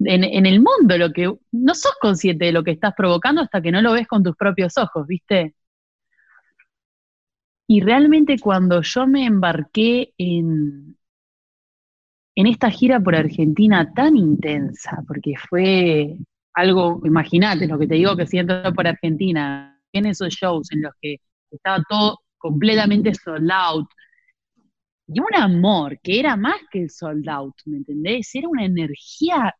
en, 0.00 0.24
en, 0.24 0.46
el 0.46 0.60
mundo, 0.60 0.98
lo 0.98 1.12
que 1.12 1.32
no 1.52 1.74
sos 1.74 1.94
consciente 2.00 2.46
de 2.46 2.52
lo 2.52 2.64
que 2.64 2.72
estás 2.72 2.94
provocando 2.96 3.42
hasta 3.42 3.62
que 3.62 3.70
no 3.70 3.80
lo 3.82 3.92
ves 3.92 4.08
con 4.08 4.22
tus 4.24 4.36
propios 4.36 4.76
ojos, 4.78 5.06
¿viste? 5.06 5.54
Y 7.72 7.82
realmente 7.82 8.36
cuando 8.40 8.82
yo 8.82 9.06
me 9.06 9.26
embarqué 9.26 10.12
en, 10.18 10.98
en 12.34 12.46
esta 12.48 12.68
gira 12.68 12.98
por 12.98 13.14
Argentina 13.14 13.92
tan 13.94 14.16
intensa, 14.16 15.04
porque 15.06 15.34
fue 15.48 16.16
algo, 16.52 17.00
imagínate 17.04 17.68
lo 17.68 17.78
que 17.78 17.86
te 17.86 17.94
digo 17.94 18.16
que 18.16 18.26
siento 18.26 18.74
por 18.74 18.88
Argentina, 18.88 19.80
en 19.92 20.06
esos 20.06 20.30
shows 20.30 20.72
en 20.72 20.82
los 20.82 20.92
que 21.00 21.18
estaba 21.48 21.80
todo 21.88 22.18
completamente 22.38 23.14
sold 23.14 23.48
out, 23.52 23.88
y 25.06 25.20
un 25.20 25.36
amor 25.36 25.96
que 26.02 26.18
era 26.18 26.34
más 26.34 26.58
que 26.72 26.80
el 26.82 26.90
sold 26.90 27.28
out, 27.28 27.54
¿me 27.66 27.76
entendés? 27.76 28.34
Era 28.34 28.48
una 28.48 28.64
energía 28.64 29.54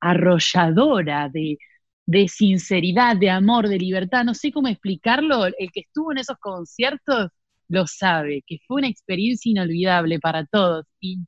arrolladora 0.00 1.30
de, 1.30 1.56
de 2.04 2.28
sinceridad, 2.28 3.16
de 3.16 3.30
amor, 3.30 3.68
de 3.68 3.78
libertad, 3.78 4.22
no 4.22 4.34
sé 4.34 4.52
cómo 4.52 4.68
explicarlo, 4.68 5.46
el 5.46 5.72
que 5.72 5.80
estuvo 5.80 6.12
en 6.12 6.18
esos 6.18 6.36
conciertos 6.38 7.30
lo 7.68 7.86
sabe, 7.86 8.42
que 8.46 8.58
fue 8.66 8.78
una 8.78 8.88
experiencia 8.88 9.50
inolvidable 9.50 10.18
para 10.20 10.46
todos. 10.46 10.86
Y 11.00 11.18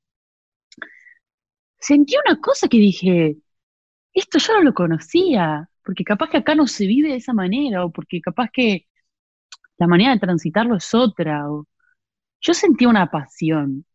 sentí 1.79 2.15
una 2.25 2.41
cosa 2.41 2.69
que 2.69 2.79
dije, 2.79 3.37
esto 4.15 4.39
yo 4.39 4.55
no 4.55 4.63
lo 4.65 4.75
conocía, 4.75 5.71
porque 5.85 6.05
capaz 6.05 6.31
que 6.31 6.39
acá 6.39 6.55
no 6.55 6.67
se 6.67 6.87
vive 6.87 7.11
de 7.11 7.17
esa 7.17 7.33
manera, 7.35 7.85
o 7.85 7.93
porque 7.93 8.21
capaz 8.21 8.51
que 8.53 8.87
la 9.79 9.87
manera 9.89 10.13
de 10.15 10.21
transitarlo 10.21 10.77
es 10.77 10.95
otra. 10.95 11.51
O... 11.51 11.67
Yo 12.41 12.55
sentí 12.55 12.87
una 12.87 13.11
pasión 13.11 13.87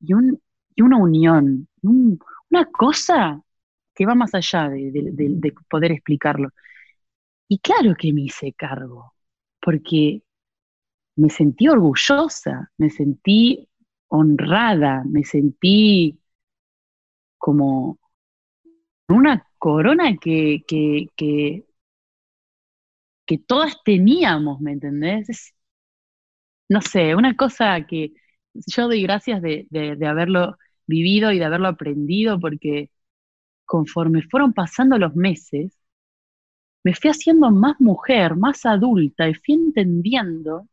y, 0.00 0.14
una 0.14 0.96
unión, 0.98 1.68
una 1.82 2.66
cosa 2.72 3.42
que 3.94 4.06
va 4.06 4.14
más 4.14 4.34
allá 4.34 4.68
de 4.70 5.54
poder 5.70 5.92
explicarlo. 5.92 6.50
Y 7.48 7.58
claro 7.60 7.94
que 7.98 8.12
me 8.12 8.22
hice 8.22 8.52
cargo, 8.54 9.14
porque 9.60 10.23
me 11.16 11.30
sentí 11.30 11.68
orgullosa, 11.68 12.70
me 12.78 12.90
sentí 12.90 13.68
honrada, 14.08 15.04
me 15.04 15.24
sentí 15.24 16.18
como 17.38 17.98
una 19.08 19.46
corona 19.58 20.16
que, 20.16 20.62
que, 20.66 21.08
que, 21.16 21.64
todas 23.46 23.82
teníamos, 23.84 24.60
¿me 24.60 24.72
entendés? 24.72 25.54
no 26.68 26.80
sé, 26.80 27.14
una 27.14 27.36
cosa 27.36 27.84
que 27.86 28.14
yo 28.54 28.88
doy 28.88 29.02
gracias 29.02 29.42
de, 29.42 29.66
de 29.70 30.06
haberlo 30.06 30.56
vivido 30.86 31.32
y 31.32 31.38
de 31.38 31.44
haberlo 31.44 31.68
aprendido, 31.68 32.38
porque 32.40 32.90
conforme 33.66 34.22
fueron 34.22 34.52
pasando 34.54 34.98
los 34.98 35.14
meses, 35.16 35.78
me 36.84 36.94
fui 36.94 37.10
haciendo 37.10 37.50
más 37.50 37.80
mujer, 37.80 38.36
más 38.36 38.66
adulta 38.66 39.28
y 39.28 39.34
fui 39.34 39.54
entendiendo 39.54 40.68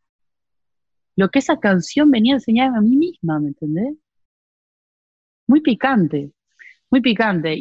lo 1.21 1.29
que 1.29 1.37
esa 1.37 1.59
canción 1.59 2.09
venía 2.09 2.33
a 2.33 2.37
enseñarme 2.37 2.79
a 2.79 2.81
mí 2.81 2.95
misma, 2.95 3.39
¿me 3.39 3.49
entendés? 3.49 3.95
Muy 5.45 5.61
picante, 5.61 6.31
muy 6.89 7.01
picante. 7.01 7.55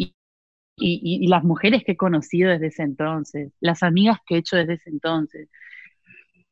Y, 0.77 1.29
las 1.29 1.45
mujeres 1.45 1.85
que 1.85 1.93
he 1.93 1.97
conocido 1.97 2.51
desde 2.51 2.69
ese 2.69 2.85
entonces, 2.85 3.53
las 3.61 3.83
amigas 3.83 4.19
que 4.27 4.37
he 4.37 4.39
hecho 4.39 4.57
desde 4.57 4.75
ese 4.75 4.89
entonces, 4.89 5.51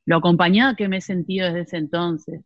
lo 0.04 0.16
acompañada 0.18 0.76
que 0.76 0.86
me 0.88 0.98
he 0.98 1.00
sentido 1.00 1.46
desde 1.46 1.62
ese 1.62 1.78
entonces. 1.78 2.42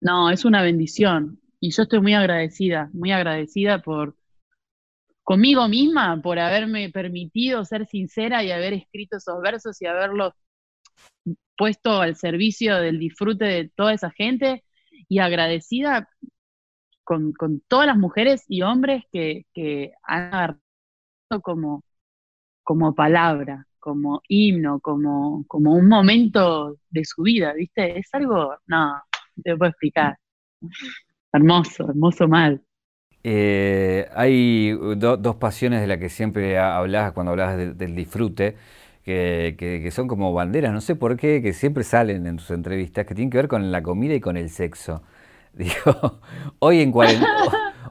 No, 0.00 0.30
es 0.30 0.44
una 0.44 0.62
bendición. 0.62 1.40
Y 1.58 1.72
yo 1.72 1.82
estoy 1.82 2.00
muy 2.00 2.14
agradecida, 2.14 2.90
muy 2.92 3.10
agradecida 3.10 3.82
por 3.82 4.16
conmigo 5.24 5.66
misma, 5.68 6.22
por 6.22 6.38
haberme 6.38 6.90
permitido 6.90 7.64
ser 7.64 7.86
sincera 7.86 8.44
y 8.44 8.52
haber 8.52 8.74
escrito 8.74 9.16
esos 9.16 9.42
versos 9.42 9.82
y 9.82 9.86
haberlos 9.86 10.32
puesto 11.56 12.00
al 12.00 12.16
servicio 12.16 12.76
del 12.76 12.98
disfrute 12.98 13.44
de 13.44 13.68
toda 13.68 13.94
esa 13.94 14.10
gente 14.10 14.64
y 15.08 15.18
agradecida 15.18 16.08
con, 17.04 17.34
todas 17.68 17.86
las 17.86 17.96
mujeres 17.96 18.44
y 18.48 18.62
hombres 18.62 19.04
que, 19.12 19.92
han 20.02 20.34
agarrado 20.34 20.60
como, 21.42 21.84
como 22.62 22.94
palabra, 22.94 23.66
como 23.78 24.22
himno, 24.28 24.80
como, 24.80 25.44
como 25.46 25.74
un 25.74 25.88
momento 25.88 26.78
de 26.90 27.04
su 27.04 27.22
vida, 27.22 27.52
¿viste? 27.52 27.98
Es 27.98 28.08
algo, 28.12 28.56
no, 28.66 28.94
no 28.94 29.42
te 29.42 29.56
puedo 29.56 29.70
explicar. 29.70 30.18
Hermoso, 31.32 31.88
hermoso 31.88 32.28
mal. 32.28 32.62
Eh, 33.26 34.06
hay 34.14 34.72
dos 34.96 35.36
pasiones 35.36 35.80
de 35.80 35.86
las 35.86 35.98
que 35.98 36.10
siempre 36.10 36.58
hablas 36.58 37.12
cuando 37.12 37.32
hablas 37.32 37.56
del 37.56 37.96
disfrute, 37.96 38.56
que, 39.04 39.88
son 39.92 40.08
como 40.08 40.32
banderas, 40.32 40.72
no 40.72 40.80
sé 40.80 40.96
por 40.96 41.16
qué, 41.16 41.42
que 41.42 41.52
siempre 41.52 41.84
salen 41.84 42.26
en 42.26 42.38
tus 42.38 42.50
entrevistas, 42.50 43.06
que 43.06 43.14
tienen 43.14 43.30
que 43.30 43.36
ver 43.36 43.48
con 43.48 43.70
la 43.70 43.82
comida 43.82 44.14
y 44.14 44.20
con 44.20 44.36
el 44.36 44.48
sexo. 44.50 45.02
Digo, 45.52 46.20
hoy 46.58 46.80
en 46.80 46.90
cuarentena, 46.90 47.36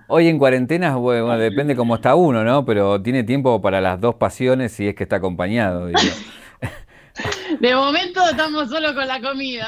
hoy 0.08 0.28
en 0.28 0.38
cuarentena, 0.38 0.96
bueno, 0.96 1.38
depende 1.38 1.76
cómo 1.76 1.96
está 1.96 2.16
uno, 2.16 2.44
¿no? 2.44 2.66
Pero 2.66 3.02
tiene 3.02 3.24
tiempo 3.24 3.62
para 3.62 3.80
las 3.80 4.02
dos 4.02 4.16
pasiones 4.16 4.74
si 4.74 4.88
es 4.88 4.96
que 4.96 5.04
está 5.04 5.18
acompañado. 5.18 5.88
De 7.60 7.76
momento 7.76 8.28
estamos 8.28 8.70
solo 8.70 8.96
con 8.96 9.08
la 9.08 9.22
comida. 9.22 9.68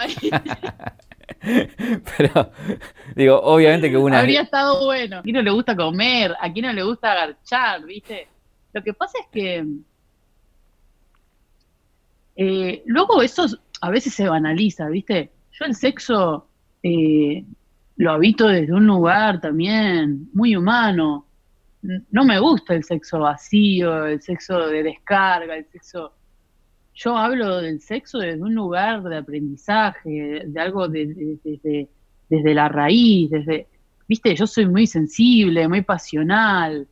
Pero, 2.18 2.52
digo, 3.16 3.40
obviamente 3.40 3.92
que 3.92 3.98
una. 3.98 4.20
Habría 4.20 4.42
estado 4.42 4.84
bueno. 4.84 5.20
¿A 5.20 5.22
quién 5.22 5.36
no 5.36 5.42
le 5.44 5.52
gusta 5.52 5.76
comer? 5.76 6.36
¿A 6.42 6.52
quién 6.52 6.66
no 6.66 6.74
le 6.74 6.82
gusta 6.82 7.12
agarchar? 7.12 7.86
¿Viste? 7.86 8.28
Lo 8.74 8.84
que 8.84 8.94
pasa 8.94 9.20
es 9.20 9.28
que. 9.32 9.64
Eh, 12.36 12.84
luego 12.86 13.22
eso 13.22 13.46
a 13.82 13.90
veces 13.90 14.14
se 14.14 14.28
banaliza, 14.28 14.88
¿viste? 14.90 15.32
Yo 15.52 15.66
el 15.66 15.76
sexo 15.76 16.48
eh, 16.84 17.46
lo 17.98 18.12
habito 18.12 18.48
desde 18.48 18.74
un 18.74 18.86
lugar 18.88 19.40
también 19.42 20.30
muy 20.34 20.56
humano. 20.56 21.26
No 21.82 22.26
me 22.26 22.40
gusta 22.40 22.74
el 22.74 22.84
sexo 22.84 23.20
vacío, 23.20 24.06
el 24.06 24.22
sexo 24.22 24.68
de 24.68 24.84
descarga, 24.84 25.56
el 25.56 25.66
sexo 25.68 26.14
yo 26.96 27.18
hablo 27.18 27.62
del 27.62 27.82
sexo 27.82 28.20
desde 28.20 28.42
un 28.42 28.56
lugar 28.56 29.04
de 29.04 29.18
aprendizaje, 29.18 30.44
de 30.46 30.60
algo 30.60 30.88
desde 30.88 31.90
la 32.30 32.70
raíz, 32.70 33.30
desde, 33.30 33.68
viste, 34.08 34.34
yo 34.34 34.48
soy 34.48 34.66
muy 34.66 34.88
sensible, 34.88 35.68
muy 35.68 35.82
pasional. 35.82 36.88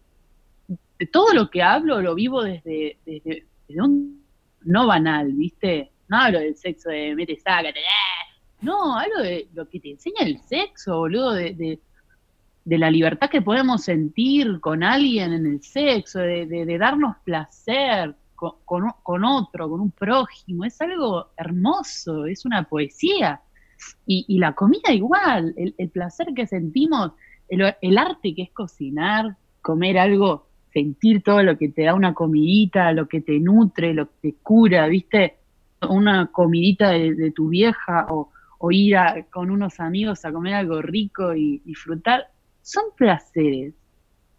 De 1.00 1.06
todo 1.08 1.34
lo 1.34 1.50
que 1.50 1.64
hablo 1.64 2.02
lo 2.02 2.16
vivo 2.16 2.44
desde, 2.44 2.98
desde, 3.06 3.46
un 3.82 4.23
no 4.66 4.88
banal, 4.88 5.32
viste. 5.34 5.92
No 6.08 6.18
hablo 6.18 6.40
del 6.40 6.56
sexo 6.56 6.90
de 6.90 7.16
mete, 7.16 7.38
sácate, 7.40 7.80
¡eh! 7.80 8.40
no, 8.62 8.98
hablo 8.98 9.24
de 9.24 9.48
lo 9.54 9.68
que 9.68 9.80
te 9.80 9.92
enseña 9.92 10.22
el 10.22 10.40
sexo, 10.42 10.98
boludo, 10.98 11.34
de, 11.34 11.80
de 12.66 12.78
la 12.78 12.92
libertad 12.92 13.30
que 13.30 13.42
podemos 13.42 13.84
sentir 13.84 14.60
con 14.60 14.84
alguien 14.84 15.34
en 15.34 15.46
el 15.46 15.64
sexo, 15.64 16.20
de 16.20 16.78
darnos 16.78 17.18
placer 17.24 18.16
con, 18.64 19.24
otro, 19.24 19.70
con 19.70 19.80
un 19.80 19.92
prójimo, 19.92 20.66
es 20.66 20.80
algo 20.82 21.28
hermoso, 21.38 22.26
es 22.26 22.46
una 22.46 22.64
poesía. 22.64 23.42
Y, 24.06 24.38
la 24.40 24.54
comida 24.54 24.94
igual, 24.94 25.54
el, 25.58 25.90
placer 25.90 26.28
que 26.36 26.48
sentimos, 26.48 27.12
el, 27.50 27.98
arte 27.98 28.34
que 28.34 28.44
es 28.44 28.52
cocinar, 28.52 29.36
comer 29.62 29.98
algo, 29.98 30.48
sentir 30.74 31.22
todo 31.22 31.44
lo 31.44 31.58
que 31.58 31.70
te 31.70 31.84
da 31.84 31.94
una 31.94 32.14
comidita, 32.14 32.92
lo 32.92 33.08
que 33.08 33.22
te 33.22 33.40
nutre, 33.40 33.94
lo 33.94 34.08
que 34.08 34.14
te 34.22 34.36
cura, 34.42 34.88
¿viste? 34.88 35.38
Una 35.88 36.28
comidita 36.32 36.90
de, 36.90 37.32
tu 37.32 37.50
vieja 37.50 38.08
o, 38.10 38.30
ir 38.72 38.96
con 39.30 39.52
unos 39.52 39.80
amigos 39.80 40.24
a 40.24 40.32
comer 40.32 40.56
algo 40.56 40.82
rico 40.82 41.36
y 41.36 41.60
disfrutar, 41.66 42.28
son 42.62 42.86
placeres 42.96 43.74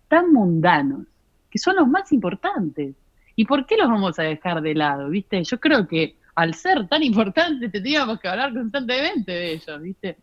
tan 0.09 0.32
mundanos 0.32 1.07
que 1.51 1.59
son 1.59 1.76
los 1.76 1.87
más 1.87 2.11
importantes. 2.11 2.97
¿Y 3.37 3.45
por 3.45 3.66
qué 3.66 3.76
los 3.76 3.89
vamos 3.89 4.18
a 4.18 4.22
dejar 4.22 4.62
de 4.62 4.74
lado? 4.74 5.11
¿Viste? 5.11 5.45
Yo 5.45 5.61
creo 5.61 5.87
que 5.87 6.16
al 6.35 6.55
ser 6.55 6.89
tan 6.89 7.03
importantes 7.03 7.70
tendríamos 7.70 8.18
que 8.18 8.28
hablar 8.28 8.53
constantemente 8.55 9.30
de 9.30 9.53
ellos, 9.53 9.82
¿viste? 9.82 10.16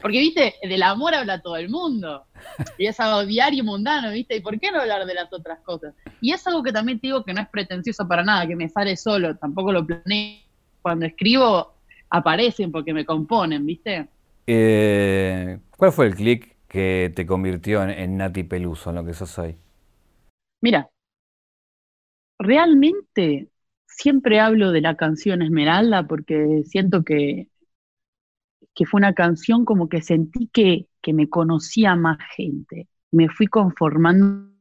Porque, 0.00 0.20
viste, 0.20 0.54
del 0.62 0.82
amor 0.82 1.14
habla 1.14 1.40
todo 1.40 1.56
el 1.56 1.68
mundo. 1.68 2.24
Y 2.76 2.86
es 2.86 3.00
algo 3.00 3.26
diario 3.26 3.62
y 3.62 3.66
mundano, 3.66 4.10
¿viste? 4.12 4.36
¿Y 4.36 4.40
por 4.40 4.58
qué 4.60 4.70
no 4.70 4.80
hablar 4.80 5.06
de 5.06 5.14
las 5.14 5.32
otras 5.32 5.60
cosas? 5.60 5.94
Y 6.20 6.32
es 6.32 6.46
algo 6.46 6.62
que 6.62 6.72
también 6.72 7.00
te 7.00 7.08
digo 7.08 7.24
que 7.24 7.34
no 7.34 7.40
es 7.40 7.48
pretencioso 7.48 8.06
para 8.06 8.22
nada, 8.22 8.46
que 8.46 8.56
me 8.56 8.68
sale 8.68 8.96
solo, 8.96 9.36
tampoco 9.36 9.72
lo 9.72 9.84
planeo. 9.84 10.38
Cuando 10.80 11.06
escribo, 11.06 11.74
aparecen 12.10 12.70
porque 12.70 12.94
me 12.94 13.04
componen, 13.04 13.66
¿viste? 13.66 14.08
Eh, 14.46 15.58
¿Cuál 15.76 15.92
fue 15.92 16.06
el 16.06 16.14
clic 16.14 16.56
que 16.68 17.12
te 17.14 17.26
convirtió 17.26 17.82
en, 17.82 17.90
en 17.90 18.16
Nati 18.16 18.44
Peluso, 18.44 18.90
en 18.90 18.96
lo 18.96 19.04
que 19.04 19.14
sos 19.14 19.38
hoy? 19.38 19.56
Mira, 20.60 20.88
realmente 22.38 23.48
siempre 23.86 24.40
hablo 24.40 24.70
de 24.70 24.80
la 24.80 24.96
canción 24.96 25.42
Esmeralda 25.42 26.06
porque 26.06 26.62
siento 26.64 27.02
que, 27.02 27.48
que 28.78 28.86
fue 28.86 29.00
una 29.00 29.12
canción 29.12 29.64
como 29.64 29.88
que 29.88 30.02
sentí 30.02 30.48
que, 30.52 30.86
me 31.12 31.28
conocía 31.28 31.96
más 31.96 32.18
gente. 32.36 32.88
Me 33.10 33.28
fui 33.28 33.48
conformando 33.48 34.52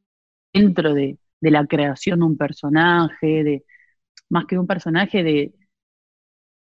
dentro 0.51 0.95
de, 0.95 1.20
la 1.41 1.68
creación 1.68 2.20
de 2.22 2.26
un 2.26 2.38
personaje, 2.38 3.43
de 3.43 3.65
más 4.30 4.45
que 4.47 4.57
un 4.57 4.65
personaje 4.65 5.24
de, 5.24 5.53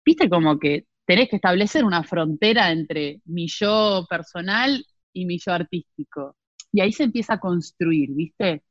viste 0.03 0.29
como 0.29 0.59
que 0.59 0.87
tenés 1.05 1.29
que 1.29 1.37
establecer 1.37 1.85
una 1.85 2.03
frontera 2.03 2.71
entre 2.71 3.21
mi 3.25 3.47
yo 3.47 4.05
personal 4.09 4.85
y 5.13 5.25
mi 5.25 5.39
yo 5.39 5.53
artístico. 5.53 6.35
Y 6.73 6.81
ahí 6.81 6.91
se 6.91 7.03
empieza 7.03 7.35
a 7.35 7.39
construir, 7.39 8.09
¿viste? 8.13 8.63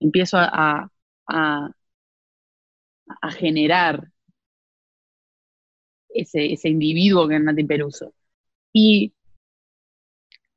Empiezo 0.00 0.38
a, 0.38 0.90
a, 1.28 1.70
generar 3.38 4.08
ese, 6.20 6.52
ese, 6.52 6.68
individuo 6.68 7.28
que 7.28 7.36
es 7.36 7.42
Nati 7.42 7.64
Peruso. 7.64 8.14
Y, 8.72 9.12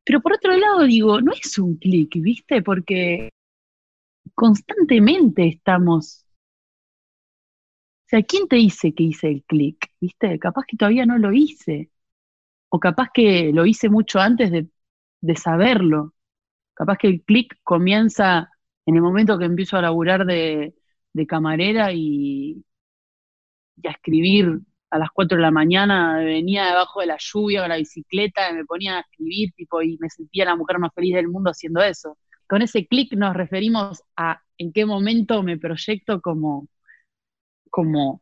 pero 0.03 0.21
por 0.21 0.33
otro 0.33 0.55
lado 0.57 0.83
digo, 0.85 1.21
no 1.21 1.31
es 1.33 1.57
un 1.57 1.77
clic, 1.77 2.15
¿viste? 2.15 2.61
Porque 2.61 3.29
constantemente 4.35 5.47
estamos... 5.47 6.25
O 8.05 8.09
sea, 8.09 8.23
¿quién 8.23 8.47
te 8.47 8.55
dice 8.55 8.93
que 8.93 9.03
hice 9.03 9.27
el 9.29 9.43
clic? 9.43 9.91
¿Viste? 10.01 10.39
Capaz 10.39 10.63
que 10.67 10.77
todavía 10.77 11.05
no 11.05 11.17
lo 11.19 11.31
hice. 11.31 11.91
O 12.69 12.79
capaz 12.79 13.09
que 13.13 13.51
lo 13.53 13.65
hice 13.65 13.89
mucho 13.89 14.19
antes 14.19 14.51
de, 14.51 14.67
de 15.21 15.35
saberlo. 15.35 16.15
Capaz 16.73 16.97
que 16.97 17.07
el 17.07 17.23
clic 17.23 17.59
comienza 17.63 18.51
en 18.89 18.95
el 18.95 19.01
momento 19.03 19.37
que 19.37 19.45
empiezo 19.45 19.77
a 19.77 19.83
laburar 19.83 20.25
de, 20.25 20.73
camarera 21.27 21.91
y, 21.93 22.63
a 23.83 23.91
escribir 23.91 24.61
a 24.89 24.97
las 24.97 25.09
4 25.13 25.37
de 25.37 25.41
la 25.41 25.51
mañana, 25.51 26.17
venía 26.19 26.65
debajo 26.67 27.01
de 27.01 27.07
la 27.07 27.17
lluvia 27.19 27.61
con 27.61 27.69
la 27.69 27.77
bicicleta 27.77 28.49
y 28.49 28.53
me 28.55 28.65
ponía 28.65 28.97
a 28.97 29.01
escribir 29.01 29.53
tipo, 29.53 29.81
y 29.81 29.97
me 29.99 30.09
sentía 30.09 30.45
la 30.45 30.55
mujer 30.55 30.79
más 30.79 30.93
feliz 30.93 31.15
del 31.15 31.27
mundo 31.27 31.51
haciendo 31.51 31.81
eso. 31.83 32.17
Con 32.47 32.61
ese 32.61 32.87
clic 32.87 33.13
nos 33.13 33.35
referimos 33.35 34.03
a 34.15 34.41
en 34.57 34.73
qué 34.73 34.85
momento 34.85 35.43
me 35.43 35.57
proyecto 35.57 36.21
como, 36.21 36.67
como 37.69 38.21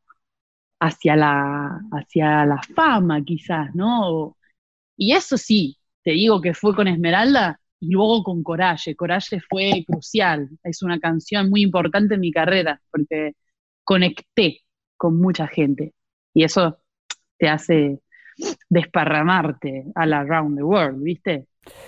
hacia, 0.79 1.15
la, 1.15 1.81
hacia 1.91 2.45
la 2.45 2.61
fama 2.75 3.23
quizás, 3.23 3.73
¿no? 3.75 4.37
Y 4.97 5.13
eso 5.13 5.37
sí, 5.37 5.79
te 6.03 6.11
digo 6.11 6.41
que 6.41 6.53
fue 6.53 6.75
con 6.75 6.87
Esmeralda, 6.87 7.59
y 7.79 7.91
luego 7.91 8.23
con 8.23 8.43
Coraje. 8.43 8.95
Coraje 8.95 9.39
fue 9.41 9.83
crucial, 9.87 10.49
es 10.63 10.81
una 10.83 10.99
canción 10.99 11.49
muy 11.49 11.61
importante 11.63 12.15
en 12.15 12.21
mi 12.21 12.31
carrera 12.31 12.81
porque 12.91 13.33
conecté 13.83 14.61
con 14.97 15.19
mucha 15.19 15.47
gente 15.47 15.93
y 16.37 16.43
eso 16.43 16.77
te 17.39 17.49
hace 17.49 17.99
desparramarte 18.69 19.85
all 19.95 20.13
around 20.13 20.55
the 20.55 20.63
world, 20.63 21.01
¿viste? 21.01 21.47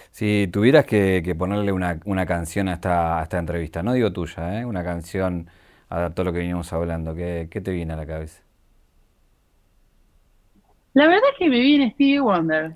Si 0.10 0.50
tuvieras 0.52 0.86
que, 0.86 1.36
ponerle 1.38 1.72
una, 1.72 2.26
canción 2.26 2.68
a 2.68 2.74
esta, 2.74 3.22
esta, 3.22 3.38
entrevista, 3.38 3.84
no 3.84 3.94
digo 3.94 4.12
tuya, 4.12 4.60
¿eh? 4.60 4.66
una 4.66 4.84
canción 4.84 5.48
a 5.90 6.10
todo 6.10 6.24
lo 6.26 6.34
que 6.34 6.40
venimos 6.40 6.74
hablando, 6.74 7.14
¿qué, 7.14 7.48
¿qué 7.52 7.62
te 7.62 7.70
viene 7.72 7.94
a 7.94 7.98
la 7.98 8.08
cabeza? 8.08 8.42
La 10.94 11.06
verdad 11.06 11.30
es 11.32 11.38
que 11.38 11.48
me 11.48 11.60
viene 11.60 11.92
Stevie 11.92 12.20
Wonder. 12.20 12.74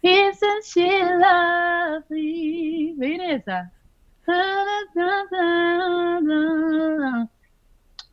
Isn't 0.00 0.64
she 0.64 1.04
lovely? 1.18 2.94
¿Me 2.96 3.34
esa? 3.34 3.70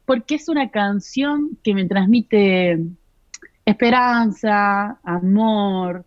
Porque 0.08 0.36
es 0.36 0.48
una 0.48 0.72
canción 0.72 1.58
que 1.62 1.74
me 1.74 1.86
transmite 1.86 2.80
esperanza, 3.66 5.00
amor, 5.04 6.06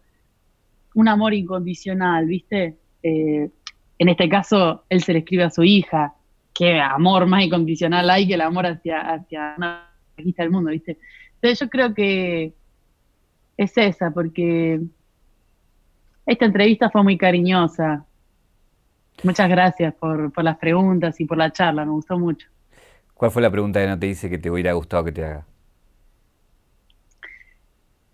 un 0.94 1.08
amor 1.08 1.34
incondicional, 1.34 2.24
¿viste? 2.24 2.78
Eh, 3.02 3.50
en 3.98 4.08
este 4.08 4.28
caso, 4.30 4.84
él 4.88 5.02
se 5.02 5.12
le 5.12 5.18
escribe 5.18 5.44
a 5.44 5.50
su 5.50 5.62
hija, 5.62 6.14
qué 6.54 6.80
amor 6.80 7.26
más 7.26 7.44
incondicional 7.44 8.08
hay 8.08 8.26
que 8.26 8.34
el 8.34 8.40
amor 8.40 8.64
hacia, 8.64 9.00
hacia 9.02 9.54
una 9.58 9.90
conquista 10.16 10.42
del 10.44 10.52
mundo, 10.52 10.70
¿viste? 10.70 10.96
Entonces 11.34 11.60
yo 11.60 11.68
creo 11.68 11.92
que 11.92 12.54
es 13.58 13.76
esa, 13.76 14.10
porque 14.10 14.80
esta 16.24 16.44
entrevista 16.46 16.88
fue 16.88 17.02
muy 17.02 17.18
cariñosa. 17.18 18.06
Muchas 19.22 19.50
gracias 19.50 19.92
por, 19.94 20.42
las 20.42 20.56
preguntas 20.56 21.20
y 21.20 21.26
por 21.26 21.36
la 21.36 21.52
charla, 21.52 21.84
me 21.84 21.90
gustó 21.90 22.18
mucho. 22.18 22.48
¿Cuál 23.20 23.32
fue 23.32 23.42
la 23.42 23.50
pregunta 23.50 23.82
que 23.82 23.86
no 23.86 23.98
te 23.98 24.06
hice 24.06 24.30
que 24.30 24.38
te 24.38 24.50
hubiera 24.50 24.72
gustado 24.72 25.04
que 25.04 25.12
te 25.12 25.22
haga? 25.22 25.46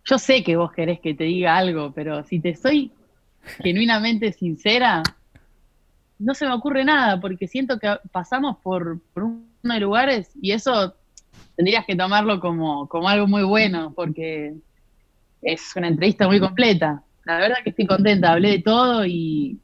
Yo 0.04 0.18
sé 0.18 0.42
que 0.42 0.56
vos 0.56 0.72
querés 0.72 0.98
que 0.98 1.14
te 1.14 1.22
diga 1.22 1.56
algo, 1.56 1.92
pero 1.92 2.24
si 2.24 2.40
te 2.40 2.56
soy 2.56 2.90
genuinamente 3.62 4.32
sincera, 4.32 5.04
no 6.18 6.34
se 6.34 6.44
me 6.44 6.54
ocurre 6.54 6.84
nada, 6.84 7.20
porque 7.20 7.46
siento 7.46 7.78
que 7.78 7.96
pasamos 8.10 8.56
por, 8.64 9.00
por 9.14 9.22
uno 9.22 9.44
de 9.62 9.78
lugares 9.78 10.32
y 10.42 10.50
eso 10.50 10.96
tendrías 11.54 11.86
que 11.86 11.94
tomarlo 11.94 12.40
como, 12.40 12.88
como 12.88 13.08
algo 13.08 13.28
muy 13.28 13.44
bueno, 13.44 13.92
porque 13.94 14.56
es 15.40 15.76
una 15.76 15.86
entrevista 15.86 16.26
muy 16.26 16.40
completa. 16.40 17.04
La 17.22 17.38
verdad 17.38 17.58
que 17.62 17.70
estoy 17.70 17.86
contenta, 17.86 18.32
hablé 18.32 18.50
de 18.50 18.58
todo 18.58 19.06
y, 19.06 19.60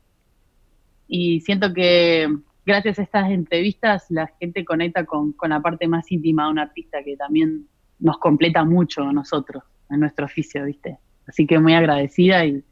y 1.08 1.40
siento 1.40 1.74
que 1.74 2.28
gracias 2.64 2.98
a 2.98 3.02
estas 3.02 3.30
entrevistas 3.30 4.06
la 4.10 4.28
gente 4.40 4.64
conecta 4.64 5.04
con, 5.04 5.32
con 5.32 5.50
la 5.50 5.60
parte 5.60 5.88
más 5.88 6.10
íntima 6.10 6.44
de 6.44 6.50
un 6.50 6.58
artista 6.58 7.02
que 7.04 7.16
también 7.16 7.66
nos 7.98 8.18
completa 8.18 8.64
mucho 8.64 9.02
a 9.02 9.12
nosotros 9.12 9.62
en 9.90 10.00
nuestro 10.00 10.26
oficio, 10.26 10.64
¿viste? 10.64 10.98
Así 11.26 11.46
que 11.46 11.58
muy 11.58 11.74
agradecida 11.74 12.44
y 12.44 12.64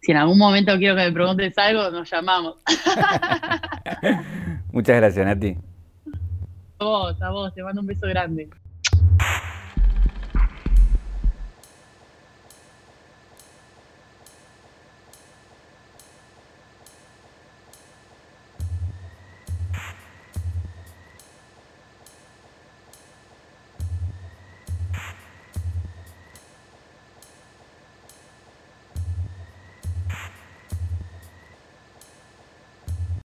si 0.00 0.12
en 0.12 0.18
algún 0.18 0.38
momento 0.38 0.76
quiero 0.78 0.96
que 0.96 1.04
me 1.04 1.12
preguntes 1.12 1.56
algo, 1.58 1.90
nos 1.90 2.10
llamamos. 2.10 2.56
Muchas 4.72 4.96
gracias, 4.96 5.26
Nati. 5.26 5.56
A 6.78 6.84
vos, 6.84 7.22
a 7.22 7.30
vos, 7.30 7.54
te 7.54 7.62
mando 7.62 7.80
un 7.80 7.86
beso 7.86 8.06
grande. 8.06 8.50